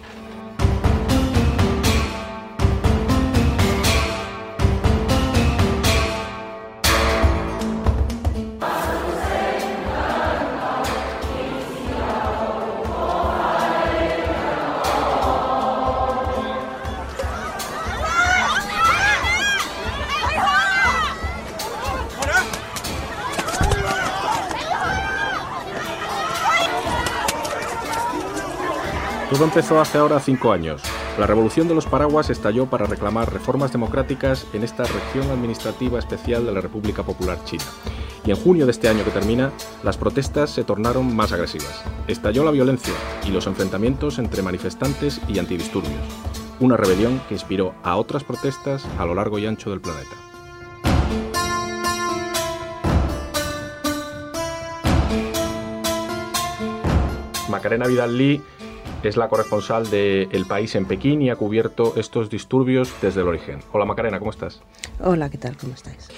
Todo 29.33 29.45
empezó 29.45 29.81
hace 29.81 29.97
ahora 29.97 30.21
cinco 30.21 30.53
años. 30.53 30.83
La 31.19 31.27
revolución 31.27 31.67
de 31.67 31.75
los 31.75 31.87
paraguas 31.87 32.29
estalló 32.29 32.67
para 32.67 32.85
reclamar 32.85 33.33
reformas 33.33 33.73
democráticas 33.73 34.47
en 34.53 34.63
esta 34.63 34.85
región 34.85 35.31
administrativa 35.31 35.99
especial 35.99 36.45
de 36.45 36.53
la 36.53 36.61
República 36.61 37.03
Popular 37.03 37.43
China. 37.47 37.65
Y 38.27 38.31
en 38.31 38.37
junio 38.37 38.67
de 38.67 38.73
este 38.73 38.91
año 38.91 39.07
que 39.07 39.11
termina, 39.11 39.51
las 39.83 39.97
protestas 39.97 40.51
se 40.51 40.65
tornaron 40.65 41.17
más 41.17 41.33
agresivas. 41.33 41.83
Estalló 42.09 42.45
la 42.45 42.51
violencia 42.51 42.93
y 43.27 43.31
los 43.31 43.47
enfrentamientos 43.47 44.19
entre 44.19 44.43
manifestantes 44.43 45.19
y 45.27 45.39
antidisturbios. 45.39 45.97
Una 46.61 46.77
rebelión 46.77 47.19
que 47.27 47.35
inspiró 47.35 47.73
a 47.83 47.97
otras 47.97 48.25
protestas 48.25 48.85
a 48.99 49.07
lo 49.07 49.15
largo 49.15 49.39
y 49.39 49.47
ancho 49.47 49.71
del 49.71 49.81
planeta. 49.81 50.15
Macarena 57.49 57.87
Vidal 57.87 58.19
Lee 58.19 58.43
es 59.03 59.17
la 59.17 59.29
corresponsal 59.29 59.91
de 59.91 60.29
El 60.33 60.47
País 60.47 60.75
en 60.75 60.87
Pekín 60.87 61.23
y 61.23 61.31
ha 61.31 61.37
cubierto 61.37 61.95
estos 61.97 62.31
disturbios 62.31 62.93
desde 63.03 63.23
el 63.23 63.29
origen. 63.29 63.59
Hola 63.73 63.85
Macarena, 63.85 64.19
¿cómo 64.19 64.31
estás? 64.31 64.61
Hola, 65.01 65.29
¿qué 65.29 65.39
tal? 65.39 65.57
¿Cómo 65.57 65.75
estáis? 65.75 66.09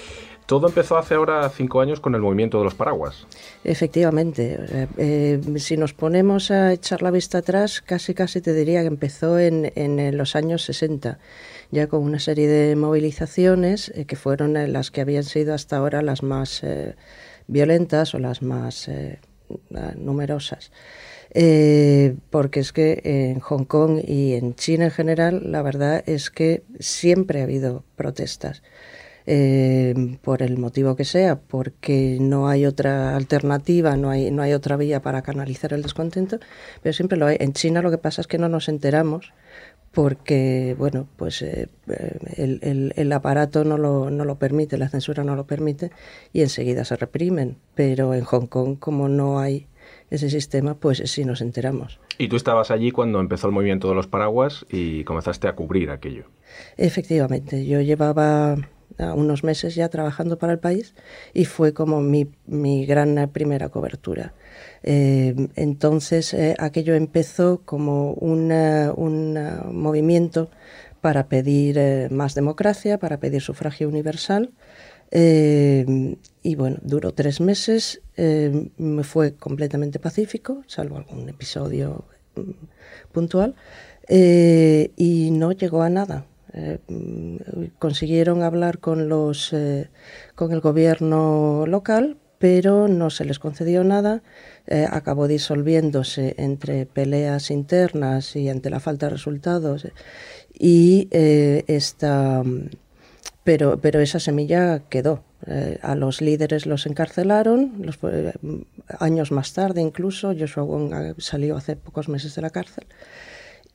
Todo 0.45 0.67
empezó 0.67 0.95
hace 0.99 1.15
ahora 1.15 1.49
cinco 1.49 1.81
años 1.81 1.99
con 1.99 2.13
el 2.13 2.21
movimiento 2.21 2.59
de 2.59 2.65
los 2.65 2.75
paraguas. 2.75 3.25
Efectivamente. 3.63 4.59
Eh, 4.59 4.87
eh, 4.97 5.59
si 5.59 5.75
nos 5.75 5.93
ponemos 5.93 6.51
a 6.51 6.73
echar 6.73 7.01
la 7.01 7.09
vista 7.09 7.39
atrás, 7.39 7.81
casi 7.81 8.13
casi 8.13 8.41
te 8.41 8.53
diría 8.53 8.81
que 8.81 8.87
empezó 8.87 9.39
en, 9.39 9.71
en 9.75 10.15
los 10.15 10.35
años 10.35 10.61
60, 10.63 11.17
ya 11.71 11.87
con 11.87 12.03
una 12.03 12.19
serie 12.19 12.47
de 12.47 12.75
movilizaciones 12.75 13.91
eh, 13.95 14.05
que 14.05 14.15
fueron 14.15 14.53
las 14.71 14.91
que 14.91 15.01
habían 15.01 15.23
sido 15.23 15.55
hasta 15.55 15.77
ahora 15.77 16.03
las 16.03 16.21
más 16.21 16.61
violentas 17.47 18.13
o 18.13 18.19
las 18.19 18.43
más 18.43 18.87
numerosas. 19.97 20.71
Eh, 21.37 22.15
porque 22.29 22.61
es 22.61 22.71
que 22.71 23.01
en 23.03 23.41
Hong 23.41 23.65
Kong 23.65 23.99
y 24.07 24.35
en 24.35 24.55
China 24.55 24.85
en 24.85 24.91
general 24.91 25.51
la 25.51 25.61
verdad 25.61 26.01
es 26.07 26.29
que 26.29 26.63
siempre 26.79 27.41
ha 27.41 27.43
habido 27.43 27.83
protestas. 27.97 28.63
Eh, 29.27 30.17
por 30.21 30.43
el 30.43 30.57
motivo 30.59 30.95
que 30.95 31.03
sea, 31.03 31.39
porque 31.39 32.19
no 32.21 32.47
hay 32.47 32.67
otra 32.67 33.15
alternativa, 33.15 33.97
no 33.97 34.11
hay, 34.11 34.29
no 34.29 34.43
hay 34.43 34.53
otra 34.53 34.77
vía 34.77 35.01
para 35.01 35.23
canalizar 35.23 35.73
el 35.73 35.81
descontento, 35.81 36.39
pero 36.83 36.93
siempre 36.93 37.17
lo 37.17 37.25
hay. 37.25 37.37
En 37.39 37.53
China 37.53 37.81
lo 37.81 37.89
que 37.91 37.97
pasa 37.97 38.21
es 38.21 38.27
que 38.27 38.37
no 38.37 38.49
nos 38.49 38.69
enteramos 38.69 39.33
porque, 39.91 40.75
bueno, 40.77 41.07
pues 41.17 41.41
eh, 41.41 41.69
el, 42.37 42.59
el, 42.61 42.93
el, 42.95 43.11
aparato 43.13 43.63
no 43.63 43.77
lo, 43.77 44.11
no 44.11 44.25
lo 44.25 44.37
permite, 44.37 44.77
la 44.77 44.89
censura 44.89 45.23
no 45.23 45.35
lo 45.35 45.47
permite 45.47 45.91
y 46.31 46.41
enseguida 46.41 46.85
se 46.85 46.95
reprimen. 46.95 47.57
Pero 47.73 48.13
en 48.13 48.23
Hong 48.25 48.45
Kong, 48.47 48.77
como 48.79 49.09
no 49.09 49.39
hay 49.39 49.67
ese 50.09 50.29
sistema, 50.29 50.75
pues 50.75 51.01
sí 51.05 51.25
nos 51.25 51.41
enteramos. 51.41 51.99
Y 52.17 52.27
tú 52.27 52.35
estabas 52.35 52.71
allí 52.71 52.91
cuando 52.91 53.19
empezó 53.19 53.47
el 53.47 53.53
movimiento 53.53 53.89
de 53.89 53.95
los 53.95 54.07
paraguas 54.07 54.65
y 54.69 55.03
comenzaste 55.03 55.47
a 55.47 55.55
cubrir 55.55 55.89
aquello. 55.89 56.25
Efectivamente, 56.77 57.65
yo 57.65 57.81
llevaba 57.81 58.57
unos 58.97 59.43
meses 59.43 59.75
ya 59.75 59.89
trabajando 59.89 60.37
para 60.37 60.53
el 60.53 60.59
país 60.59 60.93
y 61.33 61.45
fue 61.45 61.73
como 61.73 62.01
mi, 62.01 62.27
mi 62.45 62.85
gran 62.85 63.29
primera 63.31 63.69
cobertura. 63.69 64.33
Eh, 64.83 65.35
entonces 65.55 66.33
eh, 66.33 66.55
aquello 66.59 66.95
empezó 66.95 67.61
como 67.65 68.13
un 68.13 68.53
movimiento 69.71 70.49
para 71.01 71.27
pedir 71.27 71.77
eh, 71.77 72.07
más 72.09 72.35
democracia, 72.35 72.97
para 72.97 73.19
pedir 73.19 73.41
sufragio 73.41 73.87
universal 73.87 74.51
eh, 75.17 76.17
y 76.43 76.55
bueno, 76.55 76.75
duró 76.81 77.13
tres 77.13 77.39
meses, 77.39 78.01
eh, 78.17 78.69
me 78.77 79.03
fue 79.05 79.33
completamente 79.35 79.97
pacífico, 79.97 80.63
salvo 80.67 80.97
algún 80.97 81.29
episodio 81.29 82.03
mm, 82.35 82.51
puntual, 83.13 83.55
eh, 84.09 84.91
y 84.97 85.31
no 85.31 85.53
llegó 85.53 85.83
a 85.83 85.89
nada. 85.89 86.25
Mm, 86.89 87.37
consiguieron 87.79 88.43
hablar 88.43 88.79
con, 88.79 89.07
los, 89.07 89.55
con 90.35 90.51
el 90.51 90.59
gobierno 90.59 91.65
local, 91.65 92.17
pero 92.37 92.89
no 92.89 93.09
se 93.09 93.23
les 93.23 93.39
concedió 93.39 93.85
nada. 93.85 94.21
acabó 94.91 95.29
disolviéndose 95.29 96.35
entre 96.37 96.85
peleas 96.85 97.51
internas 97.51 98.35
y 98.35 98.49
ante 98.49 98.69
la 98.69 98.81
falta 98.81 99.05
de 99.05 99.11
resultados. 99.11 99.87
Y 100.53 101.07
esta 101.11 102.43
pero, 103.45 103.79
pero 103.79 104.01
esa 104.01 104.19
semilla 104.19 104.81
quedó. 104.89 105.23
Eh, 105.47 105.77
a 105.83 105.93
los 105.93 106.21
líderes 106.21 106.65
los 106.65 106.87
encarcelaron, 106.87 107.73
los, 107.79 107.99
eh, 108.11 108.33
años 108.99 109.31
más 109.31 109.53
tarde 109.53 109.79
incluso, 109.79 110.33
Joshua 110.37 110.63
Wong 110.63 110.91
eh, 110.93 111.13
salió 111.19 111.55
hace 111.55 111.75
pocos 111.75 112.09
meses 112.09 112.33
de 112.33 112.41
la 112.41 112.49
cárcel, 112.49 112.87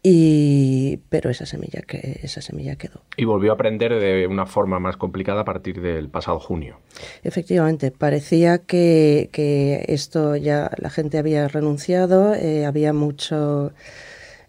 y, 0.02 0.96
pero 1.09 1.30
esa 1.30 1.46
semilla, 1.46 1.83
que, 1.83 2.18
esa 2.24 2.40
semilla 2.40 2.74
quedó. 2.74 3.02
Y 3.16 3.24
volvió 3.24 3.52
a 3.52 3.54
aprender 3.54 3.94
de 4.00 4.26
una 4.26 4.46
forma 4.46 4.80
más 4.80 4.96
complicada 4.96 5.42
a 5.42 5.44
partir 5.44 5.80
del 5.80 6.09
pasado 6.09 6.40
junio. 6.40 6.80
Efectivamente, 7.22 7.92
parecía 7.92 8.59
que, 8.59 9.28
que 9.30 9.85
esto 9.87 10.35
ya 10.35 10.72
la 10.78 10.90
gente 10.90 11.18
había 11.18 11.46
renunciado, 11.46 12.35
había 12.66 12.92
mucho 12.92 13.72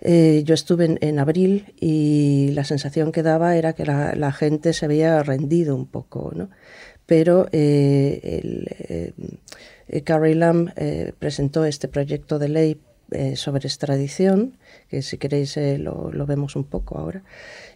eh, 0.02 0.42
yo 0.46 0.56
estuve 0.56 0.98
en, 1.00 1.20
abril 1.20 1.74
y 1.80 2.50
la 2.54 2.64
sensación 2.64 3.12
que 3.12 3.22
daba 3.22 3.56
era 3.56 3.74
que 3.74 3.86
la, 3.86 4.32
gente 4.32 4.74
se 4.74 4.86
había 4.86 5.22
rendido 5.22 5.76
un 5.76 5.86
poco, 5.86 6.32
¿no? 6.34 6.50
Pero 7.06 7.48
eh, 7.52 8.42
el, 8.42 9.14
eh, 9.88 10.02
Carrie 10.02 10.36
Lam 10.36 10.72
presentó 11.20 11.66
este 11.66 11.88
proyecto 11.88 12.40
de 12.40 12.50
ley 12.50 12.82
sobre 13.36 13.68
extradición, 13.68 14.58
que 14.88 15.02
si 15.02 15.18
queréis 15.18 15.58
lo, 15.58 16.26
vemos 16.26 16.56
un 16.56 16.64
poco 16.64 16.98
ahora. 16.98 17.24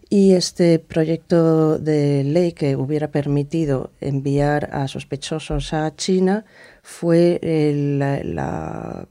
Y 0.09 0.31
este 0.31 0.79
proyecto 0.79 1.77
de 1.77 2.23
ley 2.23 2.53
que 2.53 2.77
hubiera 2.77 3.09
permitido 3.09 3.91
enviar 3.99 4.69
a 4.71 4.87
sospechosos 4.87 5.73
a 5.73 5.93
China 5.95 6.45
fue 6.81 7.39
la 7.43 9.07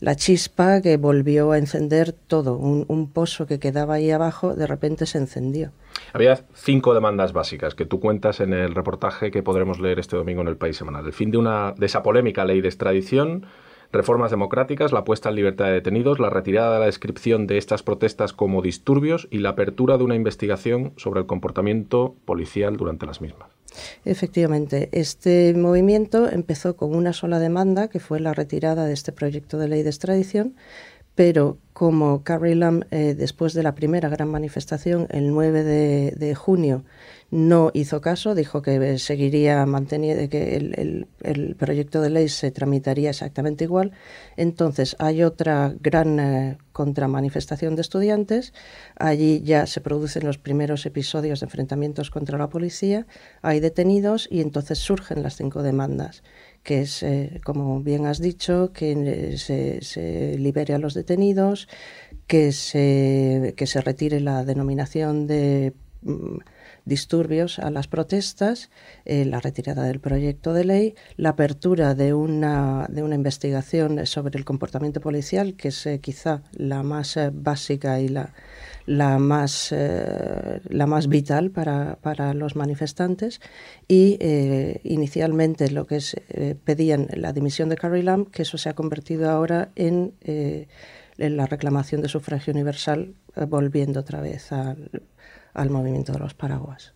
la 0.00 0.16
chispa 0.16 0.80
que 0.80 0.96
volvió 0.96 1.52
a 1.52 1.58
encender 1.58 2.12
todo, 2.12 2.56
un, 2.56 3.10
pozo 3.12 3.46
que 3.46 3.58
quedaba 3.58 3.94
ahí 3.94 4.10
abajo, 4.10 4.54
de 4.54 4.66
repente 4.66 5.06
se 5.06 5.18
encendió. 5.18 5.72
Había 6.12 6.40
cinco 6.54 6.94
demandas 6.94 7.32
básicas 7.32 7.74
que 7.74 7.84
tú 7.84 8.00
cuentas 8.00 8.40
en 8.40 8.52
el 8.52 8.74
reportaje 8.74 9.30
que 9.30 9.42
podremos 9.42 9.78
leer 9.80 9.98
este 9.98 10.16
domingo 10.16 10.40
en 10.40 10.48
el 10.48 10.56
País 10.56 10.76
Semanal. 10.76 11.06
El 11.06 11.12
fin 11.12 11.30
de, 11.30 11.38
una, 11.38 11.72
de 11.76 11.86
esa 11.86 12.02
polémica 12.02 12.44
ley 12.44 12.60
de 12.60 12.68
extradición, 12.68 13.46
reformas 13.92 14.30
democráticas, 14.30 14.92
la 14.92 15.04
puesta 15.04 15.28
en 15.28 15.34
libertad 15.34 15.66
de 15.66 15.72
detenidos, 15.72 16.18
la 16.18 16.30
retirada 16.30 16.74
de 16.74 16.80
la 16.80 16.86
descripción 16.86 17.46
de 17.46 17.58
estas 17.58 17.82
protestas 17.82 18.32
como 18.32 18.62
disturbios 18.62 19.28
y 19.30 19.38
la 19.38 19.50
apertura 19.50 19.98
de 19.98 20.04
una 20.04 20.14
investigación 20.14 20.92
sobre 20.96 21.20
el 21.20 21.26
comportamiento 21.26 22.14
policial 22.24 22.76
durante 22.76 23.06
las 23.06 23.20
mismas. 23.20 23.50
Efectivamente, 24.04 24.88
este 24.92 25.54
movimiento 25.54 26.30
empezó 26.30 26.76
con 26.76 26.94
una 26.94 27.12
sola 27.12 27.38
demanda, 27.38 27.88
que 27.88 28.00
fue 28.00 28.20
la 28.20 28.32
retirada 28.34 28.86
de 28.86 28.92
este 28.92 29.12
proyecto 29.12 29.58
de 29.58 29.68
ley 29.68 29.82
de 29.82 29.90
extradición, 29.90 30.56
pero 31.20 31.58
como 31.74 32.24
Carrie 32.24 32.54
Lam, 32.54 32.84
eh, 32.90 33.14
después 33.14 33.52
de 33.52 33.62
la 33.62 33.74
primera 33.74 34.08
gran 34.08 34.30
manifestación, 34.30 35.06
el 35.10 35.28
9 35.34 35.64
de, 35.64 36.34
junio, 36.34 36.82
no 37.30 37.70
hizo 37.74 38.00
caso, 38.00 38.34
dijo 38.34 38.62
que 38.62 38.98
seguiría 38.98 39.66
manteniendo, 39.66 40.30
que 40.30 40.56
el, 40.56 41.56
proyecto 41.58 42.00
de 42.00 42.08
ley 42.08 42.30
se 42.30 42.50
tramitaría 42.50 43.10
exactamente 43.10 43.64
igual. 43.64 43.92
Entonces 44.38 44.96
hay 44.98 45.22
otra 45.22 45.74
gran 45.78 46.18
eh, 46.18 46.58
contramanifestación 46.72 47.76
de 47.76 47.82
estudiantes. 47.82 48.54
Allí 48.96 49.42
ya 49.42 49.66
se 49.66 49.82
producen 49.82 50.24
los 50.24 50.38
primeros 50.38 50.86
episodios 50.86 51.40
de 51.40 51.44
enfrentamientos 51.44 52.10
contra 52.10 52.38
la 52.38 52.48
policía, 52.48 53.06
hay 53.42 53.60
detenidos 53.60 54.26
y 54.30 54.40
entonces 54.40 54.78
surgen 54.78 55.22
las 55.22 55.36
cinco 55.36 55.62
demandas 55.62 56.22
que 56.62 56.82
es, 56.82 57.02
eh, 57.02 57.40
como 57.44 57.80
bien 57.80 58.06
has 58.06 58.20
dicho, 58.20 58.72
que 58.72 58.92
eh, 58.92 59.80
se, 59.82 60.38
libere 60.38 60.74
a 60.74 60.78
los 60.78 60.94
detenidos, 60.94 61.68
que 62.26 62.52
se, 62.52 63.54
que 63.56 63.66
se 63.66 63.80
retire 63.80 64.20
la 64.20 64.44
denominación 64.44 65.26
de 65.26 65.74
mm, 66.02 66.38
disturbios 66.84 67.58
a 67.58 67.70
las 67.70 67.88
protestas, 67.88 68.70
eh, 69.04 69.24
la 69.24 69.40
retirada 69.40 69.84
del 69.84 70.00
proyecto 70.00 70.52
de 70.52 70.64
ley, 70.64 70.94
la 71.16 71.30
apertura 71.30 71.94
de 71.94 72.14
una, 72.14 72.86
de 72.88 73.02
una 73.02 73.14
investigación 73.14 74.06
sobre 74.06 74.38
el 74.38 74.44
comportamiento 74.44 75.00
policial, 75.00 75.54
que 75.54 75.68
es 75.68 75.88
quizá 76.00 76.42
la 76.52 76.82
más 76.82 77.18
básica 77.32 78.00
y 78.00 78.08
la, 78.08 78.34
la 78.86 79.18
más, 79.18 79.72
eh, 79.72 80.60
la 80.68 80.86
más 80.86 81.08
vital 81.08 81.50
para, 81.50 81.96
para, 81.96 82.34
los 82.34 82.56
manifestantes 82.56 83.40
y 83.88 84.16
eh, 84.20 84.80
inicialmente 84.84 85.70
lo 85.70 85.86
que 85.86 85.96
es, 85.96 86.16
eh, 86.28 86.54
pedían 86.64 87.08
la 87.14 87.32
dimisión 87.32 87.68
de 87.68 87.76
Carrie 87.76 88.02
Lam, 88.02 88.26
que 88.26 88.42
eso 88.42 88.58
se 88.58 88.68
ha 88.68 88.74
convertido 88.74 89.30
ahora 89.30 89.70
en, 89.76 90.14
en 90.22 91.36
la 91.36 91.46
reclamación 91.46 92.00
de 92.02 92.08
sufragio 92.08 92.52
universal, 92.52 93.14
volviendo 93.48 94.00
otra 94.00 94.20
vez 94.20 94.52
al, 94.52 95.02
al, 95.54 95.70
movimiento 95.70 96.12
de 96.12 96.18
los 96.18 96.34
paraguas. 96.34 96.94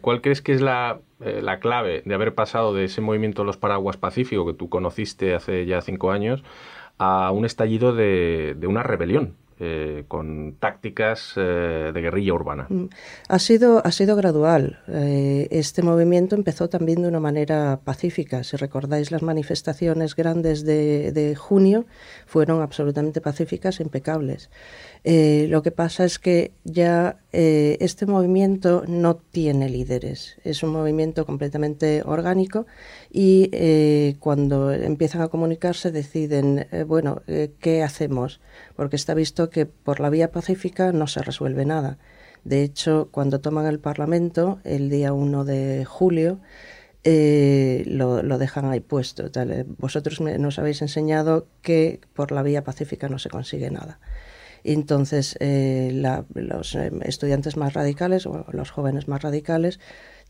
¿Cuál 0.00 0.20
crees 0.20 0.42
que 0.42 0.52
es 0.52 0.60
la, 0.60 1.00
la 1.20 1.60
clave 1.60 2.02
de 2.04 2.14
haber 2.14 2.34
pasado 2.34 2.74
de 2.74 2.84
ese 2.84 3.00
movimiento 3.00 3.42
de 3.42 3.46
los 3.46 3.56
paraguas 3.56 3.96
pacífico 3.96 4.44
que 4.46 4.54
tú 4.54 4.68
conociste 4.68 5.34
hace 5.34 5.64
ya 5.64 5.80
cinco 5.80 6.10
años 6.10 6.42
a 6.98 7.30
un 7.30 7.44
estallido 7.44 7.94
de, 7.94 8.56
de 8.58 8.66
una 8.66 8.82
rebelión 8.82 9.36
eh, 9.60 10.04
con 10.08 10.56
tácticas 10.58 11.34
eh, 11.36 11.90
de 11.92 12.00
guerrilla 12.00 12.32
urbana. 12.32 12.66
Mm. 12.68 12.86
Ha 13.28 13.38
sido, 13.38 13.82
ha 13.84 13.92
sido 13.92 14.16
gradual. 14.16 14.80
Eh, 14.88 15.48
este 15.50 15.82
movimiento 15.82 16.34
empezó 16.34 16.68
también 16.68 17.02
de 17.02 17.08
una 17.08 17.20
manera 17.20 17.80
pacífica. 17.84 18.42
Si 18.42 18.56
recordáis 18.56 19.10
las 19.10 19.22
manifestaciones 19.22 20.16
grandes 20.16 20.64
de, 20.64 21.12
de 21.12 21.36
junio, 21.36 21.86
fueron 22.26 22.62
absolutamente 22.62 23.20
pacíficas 23.20 23.80
e 23.80 23.82
impecables. 23.82 24.50
Eh, 25.04 25.46
lo 25.48 25.62
que 25.62 25.70
pasa 25.70 26.04
es 26.04 26.18
que 26.18 26.52
ya 26.64 27.18
eh, 27.32 27.76
este 27.80 28.06
movimiento 28.06 28.82
no 28.88 29.16
tiene 29.16 29.68
líderes, 29.68 30.36
es 30.44 30.62
un 30.62 30.70
movimiento 30.70 31.26
completamente 31.26 32.02
orgánico 32.04 32.66
y 33.10 33.50
eh, 33.52 34.16
cuando 34.18 34.72
empiezan 34.72 35.22
a 35.22 35.28
comunicarse 35.28 35.92
deciden, 35.92 36.66
bueno, 36.86 37.22
¿qué 37.60 37.82
hacemos? 37.82 38.40
Porque 38.76 38.96
está 38.96 39.14
visto 39.14 39.50
que 39.50 39.66
por 39.66 40.00
la 40.00 40.10
vía 40.10 40.32
pacífica 40.32 40.92
no 40.92 41.06
se 41.06 41.22
resuelve 41.22 41.64
nada. 41.64 41.98
De 42.44 42.62
hecho, 42.62 43.08
cuando 43.10 43.40
toman 43.40 43.66
el 43.66 43.80
Parlamento, 43.80 44.60
el 44.64 44.90
día 44.90 45.12
1 45.12 45.44
de 45.44 45.84
julio, 45.84 46.40
lo, 47.04 48.22
lo, 48.22 48.38
dejan 48.38 48.64
ahí 48.66 48.80
puesto. 48.80 49.30
Vosotros 49.78 50.20
nos 50.20 50.58
habéis 50.58 50.82
enseñado 50.82 51.46
que 51.62 52.00
por 52.14 52.32
la 52.32 52.42
vía 52.42 52.64
pacífica 52.64 53.08
no 53.08 53.18
se 53.18 53.30
consigue 53.30 53.70
nada. 53.70 54.00
Entonces, 54.64 55.36
eh, 55.40 55.90
los 56.34 56.74
eh, 56.74 56.90
estudiantes 57.02 57.56
más 57.56 57.74
radicales 57.74 58.26
o 58.26 58.46
los 58.52 58.70
jóvenes 58.70 59.08
más 59.08 59.22
radicales 59.22 59.80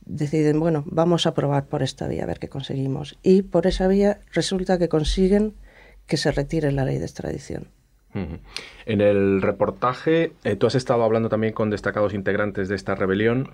deciden, 0.05 0.61
bueno, 0.61 0.85
vamos 0.87 1.27
a 1.27 1.35
probar 1.35 1.67
por 1.67 1.83
esta 1.83 2.09
vía, 2.09 2.25
a 2.25 2.27
ver 2.27 2.39
qué 2.39 2.49
conseguimos. 2.49 3.19
Y 3.23 3.43
por 3.43 3.67
esa 3.67 3.89
vía 3.89 4.21
resulta 4.33 4.79
que 4.79 4.89
consiguen 4.89 5.55
que 6.07 6.17
se 6.17 6.33
retire 6.33 6.73
la 6.73 6.85
ley 6.85 6.99
de 6.99 7.05
extradición. 7.05 7.69
En 8.13 9.01
el 9.01 9.41
reportaje, 9.41 10.33
eh, 10.43 10.57
tú 10.57 10.67
has 10.67 10.75
estado 10.75 11.05
hablando 11.05 11.29
también 11.29 11.53
con 11.53 11.71
destacados 11.71 12.13
integrantes 12.13 12.69
de 12.69 12.75
esta 12.75 12.97
rebelión 12.97 13.51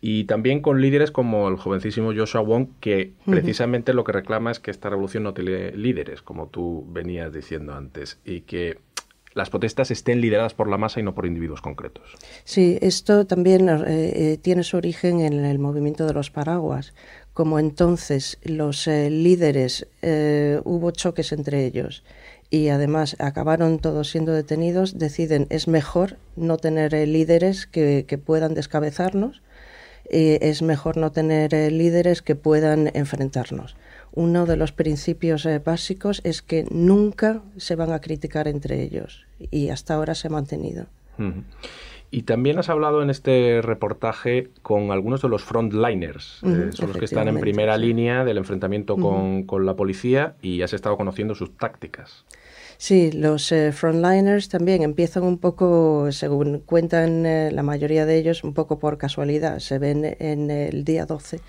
y 0.00 0.24
también 0.24 0.62
con 0.62 0.80
líderes 0.80 1.12
como 1.12 1.48
el 1.48 1.56
jovencísimo 1.56 2.12
Joshua 2.12 2.40
Wong, 2.40 2.70
que 2.80 3.12
precisamente 3.24 3.94
lo 3.94 4.02
que 4.02 4.10
reclama 4.10 4.50
es 4.50 4.58
que 4.58 4.72
esta 4.72 4.90
revolución 4.90 5.22
no 5.22 5.32
tiene 5.32 5.70
líderes, 5.72 6.22
como 6.22 6.48
tú 6.48 6.84
venías 6.88 7.32
diciendo 7.32 7.74
antes, 7.74 8.18
y 8.24 8.40
que 8.40 8.78
las 9.32 9.50
protestas 9.50 9.90
estén 9.90 10.20
lideradas 10.20 10.54
por 10.54 10.68
la 10.68 10.76
masa 10.76 11.00
y 11.00 11.02
no 11.02 11.14
por 11.14 11.26
individuos 11.26 11.60
concretos. 11.60 12.16
Sí, 12.44 12.78
esto 12.80 13.26
también 13.26 13.68
eh, 13.68 13.82
eh, 13.86 14.38
tiene 14.40 14.64
su 14.64 14.76
origen 14.76 15.20
en 15.20 15.44
el 15.44 15.58
movimiento 15.58 16.06
de 16.06 16.14
los 16.14 16.30
paraguas. 16.30 16.94
Como 17.32 17.58
entonces 17.58 18.38
los 18.42 18.86
eh, 18.88 19.08
líderes 19.08 19.86
hubo 20.64 20.90
choques 20.90 21.32
entre 21.32 21.64
ellos 21.64 22.02
y 22.50 22.68
además 22.68 23.14
acabaron 23.20 23.78
todos 23.78 24.10
siendo 24.10 24.32
detenidos, 24.32 24.98
deciden 24.98 25.46
es 25.50 25.68
mejor 25.68 26.16
no 26.34 26.56
tener 26.56 26.92
líderes 27.06 27.66
que, 27.66 28.04
que, 28.08 28.18
puedan 28.18 28.54
descabezarnos, 28.54 29.42
es 30.06 30.60
mejor 30.62 30.96
no 30.96 31.12
tener 31.12 31.52
líderes 31.70 32.20
que 32.20 32.34
puedan 32.34 32.90
enfrentarnos 32.94 33.76
uno 34.12 34.46
de 34.46 34.56
los 34.56 34.72
principios 34.72 35.46
eh, 35.46 35.58
básicos 35.58 36.20
es 36.24 36.42
que 36.42 36.66
nunca 36.70 37.42
se 37.56 37.76
van 37.76 37.92
a 37.92 38.00
criticar 38.00 38.48
entre 38.48 38.82
ellos 38.82 39.26
y 39.50 39.68
hasta 39.68 39.94
ahora 39.94 40.14
se 40.14 40.28
ha 40.28 40.30
mantenido. 40.30 40.86
Y 42.10 42.22
también 42.22 42.58
has 42.58 42.70
hablado 42.70 43.02
en 43.02 43.10
este 43.10 43.60
reportaje 43.62 44.48
con 44.62 44.90
algunos 44.90 45.20
de 45.20 45.28
los 45.28 45.44
frontliners, 45.44 46.40
eh, 46.44 46.70
son 46.72 46.88
los 46.88 46.96
que 46.96 47.04
están 47.04 47.28
en 47.28 47.38
primera 47.38 47.76
línea 47.76 48.24
del 48.24 48.38
enfrentamiento 48.38 48.96
con, 48.96 49.66
la 49.66 49.76
policía 49.76 50.34
y 50.40 50.62
has 50.62 50.72
estado 50.72 50.96
conociendo 50.96 51.34
sus 51.34 51.56
tácticas. 51.56 52.24
Sí, 52.78 53.12
los 53.12 53.52
eh, 53.52 53.72
frontliners 53.72 54.48
también 54.48 54.82
empiezan 54.82 55.24
un 55.24 55.36
poco, 55.36 56.10
según 56.10 56.60
cuentan 56.60 57.54
la 57.54 57.62
mayoría 57.62 58.06
de 58.06 58.16
ellos, 58.16 58.42
un 58.42 58.54
poco 58.54 58.78
por 58.78 58.96
casualidad. 58.96 59.58
Se 59.58 59.78
ven 59.78 60.16
en 60.18 60.50
el 60.50 60.84
día 60.84 61.04
12 61.04 61.40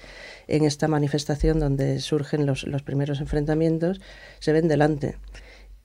en 0.52 0.66
esta 0.66 0.88
manifestación 0.88 1.60
donde 1.60 2.00
surgen 2.00 2.46
los, 2.46 2.66
primeros 2.84 3.22
enfrentamientos, 3.22 4.02
se 4.40 4.52
ven 4.52 4.68
delante. 4.68 5.18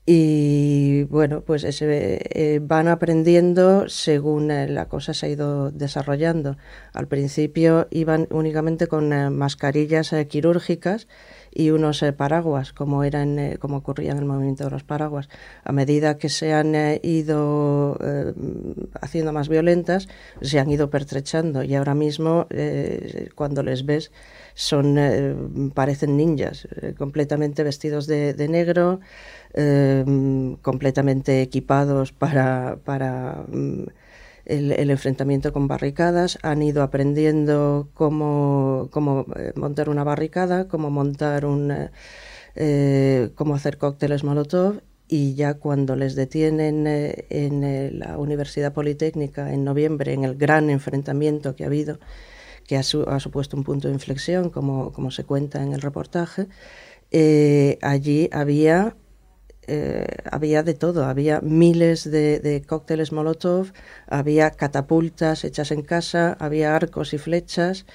Y 0.09 1.02
bueno, 1.05 1.40
pues 1.40 1.64
eh, 1.64 2.61
van 2.62 2.87
aprendiendo 2.87 3.88
según 3.88 4.50
eh, 4.52 4.68
la 4.68 4.87
cosa 4.87 5.14
se 5.14 5.26
ha 5.26 5.29
ido 5.29 5.70
desarrollando. 5.72 6.57
Al 6.92 7.09
principio 7.09 7.88
iban 7.90 8.29
únicamente 8.31 8.87
con 8.87 9.12
eh, 9.12 9.31
mascarillas 9.31 10.14
quirúrgicas 10.29 11.09
y 11.59 11.71
unos 11.71 12.05
paraguas, 12.16 12.73
como, 12.73 13.03
eran, 13.03 13.57
como 13.59 13.79
ocurría 13.79 14.12
en 14.12 14.19
el 14.19 14.25
movimiento 14.27 14.64
de 14.64 14.71
los 14.71 14.85
paraguas. 14.85 15.29
A 15.64 15.73
medida 15.73 16.19
que 16.19 16.29
se 16.29 16.53
han 16.53 16.75
ido 17.03 17.99
haciendo 19.01 19.33
más 19.33 19.49
violentas, 19.49 20.09
se 20.42 20.59
han 20.59 20.71
ido 20.71 20.90
pertrechando 20.90 21.62
y 21.62 21.75
ahora 21.75 21.95
mismo 21.95 22.47
cuando 23.35 23.62
les 23.62 23.87
ves 23.87 24.11
son 24.57 24.97
eh, 24.99 25.37
parecen 25.75 26.16
ninjas, 26.16 26.66
eh, 26.81 26.95
completamente 26.97 27.62
vestidos 27.62 28.07
de, 28.07 28.49
negro, 28.49 29.01
completamente 30.62 31.42
equipados 31.42 32.12
para, 32.12 32.79
para 32.85 33.45
mm, 33.49 33.85
el, 34.46 34.90
enfrentamiento 34.90 35.52
con 35.52 35.68
barricadas, 35.68 36.38
han 36.42 36.62
ido 36.62 36.82
aprendiendo 36.82 37.88
cómo, 37.94 38.88
cómo 38.90 39.26
eh, 39.37 39.52
montar 39.56 39.88
una 39.88 40.04
barricada, 40.04 40.68
cómo 40.68 40.90
montar 40.90 41.44
un 41.46 41.90
cómo 43.35 43.54
hacer 43.54 43.76
cócteles 43.76 44.24
molotov 44.24 44.80
y 45.09 45.35
ya 45.35 45.54
cuando 45.54 45.94
les 45.94 46.14
detienen 46.14 46.87
en 46.87 47.98
la 47.98 48.16
Universidad 48.16 48.72
Politécnica 48.72 49.52
en 49.52 49.62
noviembre, 49.62 50.14
en 50.14 50.24
el 50.24 50.37
gran 50.37 50.70
enfrentamiento 50.70 51.54
que 51.54 51.64
ha 51.64 51.66
habido 51.66 51.98
que 52.66 52.76
ha, 52.76 52.82
supuesto 52.82 53.56
un 53.56 53.64
punto 53.64 53.88
de 53.88 53.94
inflexión, 53.94 54.50
como, 54.50 54.92
como 54.92 55.11
se 55.11 55.24
cuenta 55.24 55.62
en 55.62 55.72
el 55.72 55.80
reportaje, 55.80 56.46
eh, 57.11 57.78
allí 57.82 58.28
había, 58.32 58.96
eh, 59.66 60.07
había 60.31 60.62
de 60.62 60.74
todo, 60.74 61.05
había 61.05 61.40
miles 61.40 62.11
de, 62.11 62.40
de, 62.40 62.62
cócteles 62.62 63.12
Molotov, 63.12 63.72
había 64.07 64.50
catapultas 64.50 65.44
hechas 65.44 65.70
en 65.70 65.83
casa, 65.83 66.37
había 66.38 66.74
arcos 66.76 67.14
y 67.14 67.18
flechas, 67.18 67.87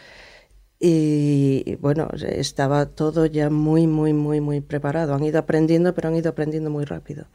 y 0.84 1.76
bueno, 1.76 2.10
estaba 2.16 2.88
todo 2.88 3.28
ya 3.28 3.52
muy, 3.52 3.86
muy, 3.86 4.14
muy, 4.14 4.42
muy 4.42 4.62
preparado. 4.62 5.14
Han 5.14 5.24
ido 5.24 5.38
aprendiendo, 5.38 5.94
pero 5.94 6.08
han 6.08 6.16
ido 6.16 6.32
aprendiendo 6.32 6.72
muy 6.72 6.86
rápido. 6.86 7.26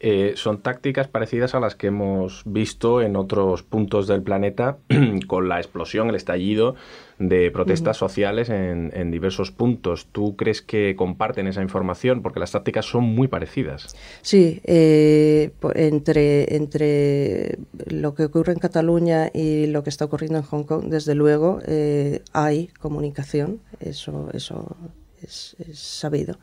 Eh, 0.00 0.32
son 0.34 0.60
tácticas 0.60 1.06
parecidas 1.06 1.54
a 1.54 1.60
las 1.60 1.76
que 1.76 1.86
hemos 1.86 2.42
visto 2.44 3.00
en 3.00 3.14
otros 3.14 3.62
puntos 3.62 4.08
del 4.08 4.22
planeta 4.24 4.78
con 5.28 5.48
la 5.48 5.58
explosión, 5.58 6.08
el 6.08 6.16
estallido 6.16 6.74
de 7.18 7.50
protestas 7.50 7.96
sociales 7.96 8.50
en, 8.50 9.10
diversos 9.10 9.50
puntos. 9.50 10.08
¿Tú 10.12 10.36
crees 10.36 10.62
que 10.62 10.94
comparten 10.96 11.46
esa 11.46 11.62
información? 11.62 12.22
Porque 12.22 12.40
las 12.40 12.52
tácticas 12.52 12.86
son 12.86 13.04
muy 13.04 13.28
parecidas. 13.28 13.94
Sí, 14.22 14.60
eh, 14.64 15.50
entre, 15.74 16.56
entre 16.56 17.58
lo 17.86 18.14
que 18.14 18.24
ocurre 18.24 18.52
en 18.52 18.58
Cataluña 18.58 19.30
y 19.32 19.66
lo 19.66 19.82
que 19.82 19.90
está 19.90 20.04
ocurriendo 20.04 20.38
en 20.38 20.44
Hong 20.44 20.64
Kong, 20.64 20.84
desde 20.88 21.14
luego, 21.14 21.60
eh, 21.66 22.22
hay 22.32 22.68
comunicación, 22.80 23.60
eso, 23.80 24.28
eso 24.32 24.76
es 25.22 25.56
sabido 25.72 26.38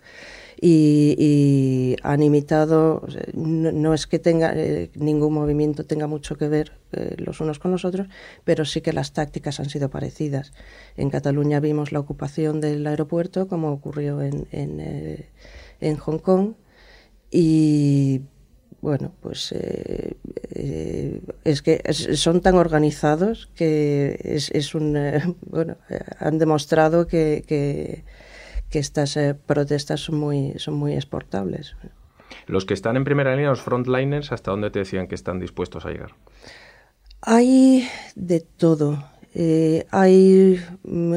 y, 0.61 1.95
han 2.03 2.23
imitado, 2.23 3.05
no, 3.33 3.93
es 3.93 4.07
que 4.07 4.19
tenga 4.19 4.53
eh, 4.55 4.91
ningún 4.95 5.33
movimiento 5.33 5.85
tenga 5.85 6.07
mucho 6.07 6.37
que 6.37 6.47
ver 6.47 6.73
eh, 6.91 7.15
los 7.17 7.41
unos 7.41 7.59
con 7.59 7.71
los 7.71 7.85
otros, 7.85 8.07
pero 8.43 8.65
sí 8.65 8.81
que 8.81 8.93
las 8.93 9.13
tácticas 9.13 9.59
han 9.59 9.69
sido 9.69 9.89
parecidas. 9.89 10.53
En 10.97 11.09
Cataluña 11.09 11.59
vimos 11.59 11.91
la 11.91 11.99
ocupación 11.99 12.61
del 12.61 12.85
aeropuerto, 12.87 13.47
como 13.47 13.71
ocurrió 13.71 14.21
en, 14.21 14.47
en, 14.51 14.79
eh, 14.79 15.29
Hong 15.99 16.19
Kong, 16.19 16.53
y 17.31 18.21
bueno, 18.81 19.13
pues 19.21 19.53
es 19.53 20.15
que 21.61 21.93
son 21.93 22.41
tan 22.41 22.55
organizados 22.55 23.49
que 23.55 24.19
es, 24.23 24.51
es 24.51 24.75
un, 24.75 24.97
bueno, 25.41 25.77
han 26.19 26.37
demostrado 26.37 27.07
que 27.07 28.03
estas 28.79 29.17
eh, 29.17 29.35
protestas 29.35 30.01
son 30.01 30.19
muy, 30.19 30.53
son 30.57 30.75
muy 30.75 30.93
exportables. 30.93 31.75
Los 32.47 32.65
que 32.65 32.73
están 32.73 32.97
en 32.97 33.03
primera 33.03 33.35
línea, 33.35 33.49
los 33.49 33.61
frontliners, 33.61 34.31
¿hasta 34.31 34.51
dónde 34.51 34.71
te 34.71 34.79
decían 34.79 35.07
que 35.07 35.15
están 35.15 35.39
dispuestos 35.39 35.85
a 35.85 35.91
llegar? 35.91 36.15
Hay 37.21 37.87
de 38.15 38.41
todo. 38.41 39.03
Eh, 39.35 39.87
hay 39.89 40.59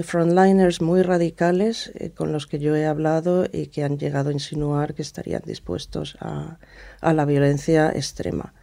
frontliners 0.03 0.81
muy 0.81 1.03
radicales 1.03 1.93
eh, 1.97 2.11
con 2.11 2.33
los 2.33 2.47
que 2.47 2.59
yo 2.59 2.75
he 2.75 2.87
hablado 2.87 3.47
y 3.53 3.67
que 3.67 3.85
han 3.85 3.99
llegado 3.99 4.31
a 4.31 4.33
insinuar 4.33 4.95
que 4.95 5.03
estarían 5.03 5.43
dispuestos 5.45 6.17
a, 6.21 6.59
a 7.01 7.13
la 7.13 7.25
violencia 7.27 7.91
extrema. 7.91 8.55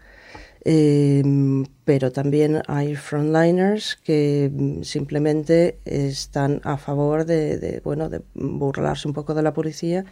Em, 0.65 1.65
pero 1.83 2.11
también 2.13 2.61
hay 2.67 2.95
frontliners 2.95 3.97
que 3.97 4.49
mm, 4.53 4.83
simplemente 4.83 5.79
están 5.85 6.61
a 6.63 6.77
favor 6.77 7.25
de, 7.25 7.81
bueno, 7.83 8.09
de 8.09 8.21
burlarse 8.33 9.07
un 9.07 9.13
poco 9.13 9.33
de 9.33 9.43
la 9.43 9.53
policía 9.53 10.05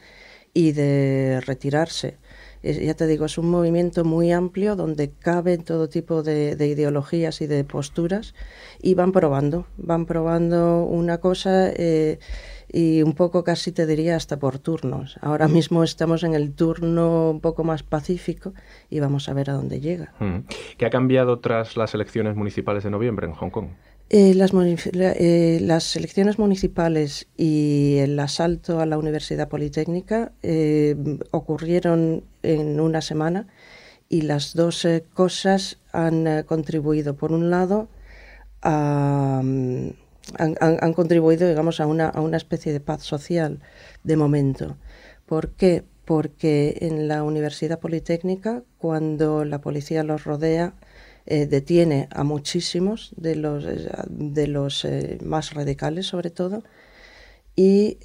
y 0.53 0.73
de 0.73 1.41
retirarse. 1.45 2.17
ya 2.63 2.93
te 2.95 3.07
digo, 3.07 3.25
es 3.25 3.37
un 3.37 3.49
movimiento 3.49 4.03
muy 4.03 4.31
amplio 4.33 4.75
donde 4.75 5.11
caben 5.11 5.63
todo 5.63 5.89
tipo 5.89 6.21
de, 6.23 6.55
ideologías 6.67 7.41
y 7.41 7.47
de 7.47 7.63
posturas 7.63 8.35
y 8.81 8.93
van 8.93 9.11
probando, 9.13 9.67
van 9.77 10.05
probando 10.05 10.83
una 10.83 11.19
cosa 11.19 11.69
eh, 11.69 12.19
y 12.71 13.01
un 13.01 13.13
poco 13.13 13.43
casi 13.43 13.71
te 13.71 13.85
diría 13.85 14.15
hasta 14.15 14.39
por 14.39 14.59
turnos. 14.59 15.17
Ahora 15.21 15.47
mismo 15.47 15.83
estamos 15.83 16.23
en 16.23 16.33
el 16.33 16.53
turno 16.53 17.31
un 17.31 17.41
poco 17.41 17.63
más 17.63 17.83
pacífico 17.83 18.53
y 18.89 18.99
vamos 18.99 19.27
a 19.27 19.33
ver 19.33 19.49
a 19.49 19.53
dónde 19.53 19.81
llega. 19.81 20.13
Mm. 20.19 20.47
¿Qué 20.77 20.85
ha 20.85 20.89
cambiado 20.89 21.39
tras 21.39 21.75
las 21.75 21.93
elecciones 21.93 22.35
municipales 22.35 22.83
de 22.83 22.89
noviembre 22.89 23.27
en 23.27 23.33
Hong 23.33 23.49
Kong? 23.49 23.67
Eh, 24.09 24.33
las, 24.35 24.51
eh, 24.53 25.59
las, 25.61 25.95
elecciones 25.95 26.37
municipales 26.37 27.27
y 27.37 27.97
el 27.99 28.19
asalto 28.19 28.81
a 28.81 28.85
la 28.85 28.97
Universidad 28.97 29.47
Politécnica 29.47 30.33
eh, 30.43 30.95
ocurrieron 31.31 32.23
en 32.43 32.79
una 32.81 33.01
semana 33.01 33.47
y 34.09 34.23
las 34.23 34.53
dos 34.53 34.85
cosas 35.13 35.77
han 35.93 36.43
contribuido, 36.43 37.15
por 37.15 37.31
un 37.31 37.49
lado, 37.49 37.87
a, 38.61 39.41
han, 40.37 40.93
contribuido, 40.93 41.47
digamos, 41.47 41.79
a 41.79 41.87
una, 41.87 42.09
a 42.09 42.21
una 42.21 42.37
especie 42.37 42.73
de 42.73 42.79
paz 42.79 43.03
social 43.03 43.59
de 44.03 44.17
momento. 44.17 44.77
¿Por 45.25 45.51
qué? 45.51 45.83
Porque 46.05 46.77
en 46.81 47.07
la 47.07 47.23
Universidad 47.23 47.79
Politécnica, 47.79 48.63
cuando 48.77 49.45
la 49.45 49.61
policía 49.61 50.03
los 50.03 50.23
rodea, 50.23 50.73
eh, 51.27 51.45
detiene 51.45 52.07
a 52.11 52.23
muchísimos 52.23 53.13
de 53.15 53.35
los, 53.35 53.63
eh, 53.65 53.89
eh, 54.83 55.17
más 55.23 55.53
radicales 55.53 56.07
sobre 56.07 56.31
todo 56.31 56.63
y 57.55 57.97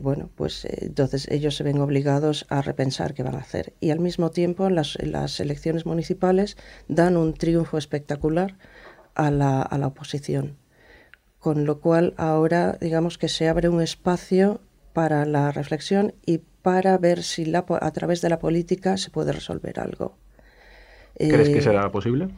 bueno 0.00 0.30
pues 0.34 0.64
entonces 0.64 1.28
ellos 1.28 1.54
se 1.54 1.64
ven 1.64 1.80
obligados 1.80 2.46
a 2.48 2.62
repensar 2.62 3.12
qué 3.12 3.22
van 3.22 3.34
a 3.34 3.40
hacer 3.40 3.74
y 3.80 3.90
al 3.90 4.00
mismo 4.00 4.30
tiempo 4.30 4.70
las, 4.70 4.96
elecciones 5.38 5.84
municipales 5.84 6.56
dan 6.88 7.18
un 7.18 7.34
triunfo 7.34 7.76
espectacular 7.76 8.56
a 9.14 9.30
la, 9.30 9.60
a 9.60 9.76
la 9.76 9.88
oposición 9.88 10.56
con 11.44 11.66
lo 11.66 11.78
cual 11.78 12.14
ahora 12.16 12.78
digamos 12.80 13.18
que 13.18 13.28
se 13.28 13.50
abre 13.50 13.68
un 13.68 13.82
espacio 13.82 14.62
para 14.94 15.26
la 15.26 15.52
reflexión 15.52 16.14
y 16.24 16.38
para 16.62 16.96
ver 16.96 17.22
si 17.22 17.44
la, 17.44 17.66
a 17.68 17.90
través 17.90 18.22
de 18.22 18.30
la 18.30 18.38
política 18.38 18.96
se 18.96 19.10
puede 19.10 19.30
resolver 19.30 19.78
algo. 19.78 20.16
¿Crees 21.18 21.50
que 21.50 21.58
eh, 21.58 21.60
será 21.60 21.92
posible? 21.92 22.28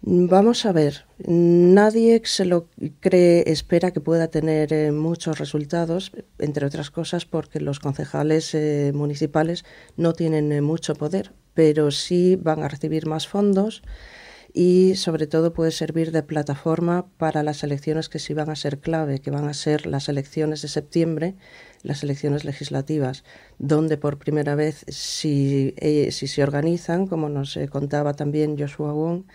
Vamos 0.00 0.64
a 0.64 0.72
ver, 0.72 1.04
nadie 1.26 2.22
se 2.24 2.46
lo 2.46 2.68
cree, 3.00 3.44
espera 3.48 3.90
que 3.90 4.00
pueda 4.00 4.28
tener 4.28 4.72
eh, 4.72 4.92
muchos 4.92 5.38
resultados, 5.38 6.12
entre 6.38 6.64
otras 6.64 6.90
cosas 6.90 7.26
porque 7.26 7.60
los 7.60 7.80
concejales 7.80 8.54
eh, 8.54 8.92
municipales 8.94 9.66
no 9.98 10.14
tienen 10.14 10.64
mucho 10.64 10.94
poder, 10.94 11.32
pero 11.52 11.90
sí 11.90 12.36
van 12.36 12.62
a 12.62 12.68
recibir 12.68 13.06
más 13.06 13.28
fondos 13.28 13.82
y 14.58 14.96
sobre 14.96 15.28
todo 15.28 15.52
puede 15.52 15.70
servir 15.70 16.10
de 16.10 16.24
plataforma 16.24 17.06
para 17.16 17.44
las 17.44 17.62
elecciones 17.62 18.08
que 18.08 18.18
sí 18.18 18.34
van 18.34 18.50
a 18.50 18.56
ser 18.56 18.80
clave, 18.80 19.20
que 19.20 19.30
van 19.30 19.46
a 19.46 19.54
ser 19.54 19.86
las 19.86 20.08
elecciones 20.08 20.62
de 20.62 20.68
septiembre, 20.68 21.36
las 21.84 22.02
elecciones 22.02 22.44
legislativas, 22.44 23.22
donde 23.60 23.98
por 23.98 24.18
primera 24.18 24.56
vez, 24.56 24.84
si, 24.88 25.74
eh, 25.76 26.10
si 26.10 26.26
se 26.26 26.42
organizan, 26.42 27.06
como 27.06 27.28
nos 27.28 27.56
eh, 27.56 27.68
contaba 27.68 28.14
también 28.14 28.58
Joshua 28.58 28.92
Wong, 28.92 29.26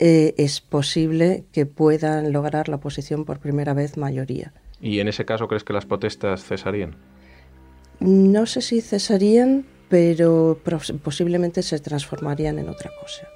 eh, 0.00 0.34
es 0.38 0.60
posible 0.60 1.44
que 1.52 1.64
puedan 1.64 2.32
lograr 2.32 2.68
la 2.68 2.76
oposición 2.76 3.24
por 3.24 3.38
primera 3.38 3.74
vez 3.74 3.96
mayoría. 3.96 4.52
¿Y 4.80 4.98
en 4.98 5.06
ese 5.06 5.24
caso 5.24 5.46
crees 5.46 5.62
que 5.62 5.72
las 5.72 5.86
protestas 5.86 6.42
cesarían? 6.42 6.96
No 8.00 8.44
sé 8.44 8.60
si 8.62 8.80
cesarían, 8.80 9.66
pero 9.88 10.58
posiblemente 11.04 11.62
se 11.62 11.78
transformarían 11.78 12.58
en 12.58 12.68
otra 12.68 12.90
cosa. 13.00 13.28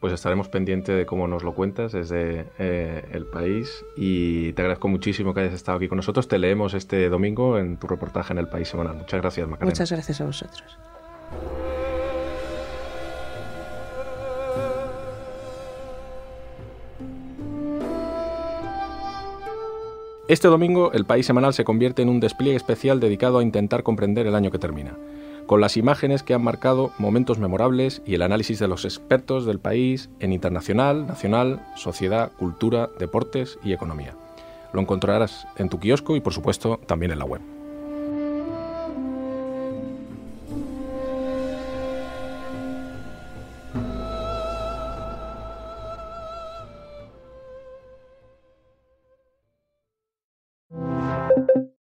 Pues 0.00 0.12
estaremos 0.12 0.48
pendientes 0.48 0.96
de 0.96 1.06
cómo 1.06 1.26
nos 1.26 1.42
lo 1.42 1.54
cuentas 1.54 1.92
desde 1.92 2.46
eh, 2.58 3.04
el 3.12 3.24
país 3.24 3.84
y 3.96 4.52
te 4.52 4.62
agradezco 4.62 4.88
muchísimo 4.88 5.32
que 5.32 5.40
hayas 5.40 5.54
estado 5.54 5.78
aquí 5.78 5.88
con 5.88 5.96
nosotros. 5.96 6.28
Te 6.28 6.38
leemos 6.38 6.74
este 6.74 7.08
domingo 7.08 7.58
en 7.58 7.78
tu 7.78 7.86
reportaje 7.86 8.34
en 8.34 8.38
El 8.38 8.48
País 8.48 8.68
Semanal. 8.68 8.96
Muchas 8.96 9.20
gracias, 9.20 9.48
Macarena. 9.48 9.70
Muchas 9.70 9.90
gracias 9.90 10.20
a 10.20 10.26
vosotros. 10.26 10.78
Este 20.28 20.48
domingo, 20.48 20.92
El 20.92 21.06
País 21.06 21.24
Semanal 21.24 21.54
se 21.54 21.64
convierte 21.64 22.02
en 22.02 22.08
un 22.08 22.20
despliegue 22.20 22.56
especial 22.56 23.00
dedicado 23.00 23.38
a 23.38 23.42
intentar 23.42 23.84
comprender 23.84 24.26
el 24.26 24.34
año 24.34 24.50
que 24.50 24.58
termina 24.58 24.96
con 25.46 25.60
las 25.60 25.76
imágenes 25.76 26.22
que 26.22 26.34
han 26.34 26.42
marcado 26.42 26.92
momentos 26.98 27.38
memorables 27.38 28.02
y 28.04 28.14
el 28.14 28.22
análisis 28.22 28.58
de 28.58 28.68
los 28.68 28.84
expertos 28.84 29.46
del 29.46 29.60
país 29.60 30.10
en 30.20 30.32
internacional, 30.32 31.06
nacional, 31.06 31.64
sociedad, 31.76 32.32
cultura, 32.32 32.90
deportes 32.98 33.58
y 33.62 33.72
economía. 33.72 34.14
Lo 34.72 34.80
encontrarás 34.80 35.46
en 35.56 35.68
tu 35.68 35.78
kiosco 35.78 36.16
y 36.16 36.20
por 36.20 36.32
supuesto 36.34 36.80
también 36.86 37.12
en 37.12 37.20
la 37.20 37.24
web. 37.24 37.55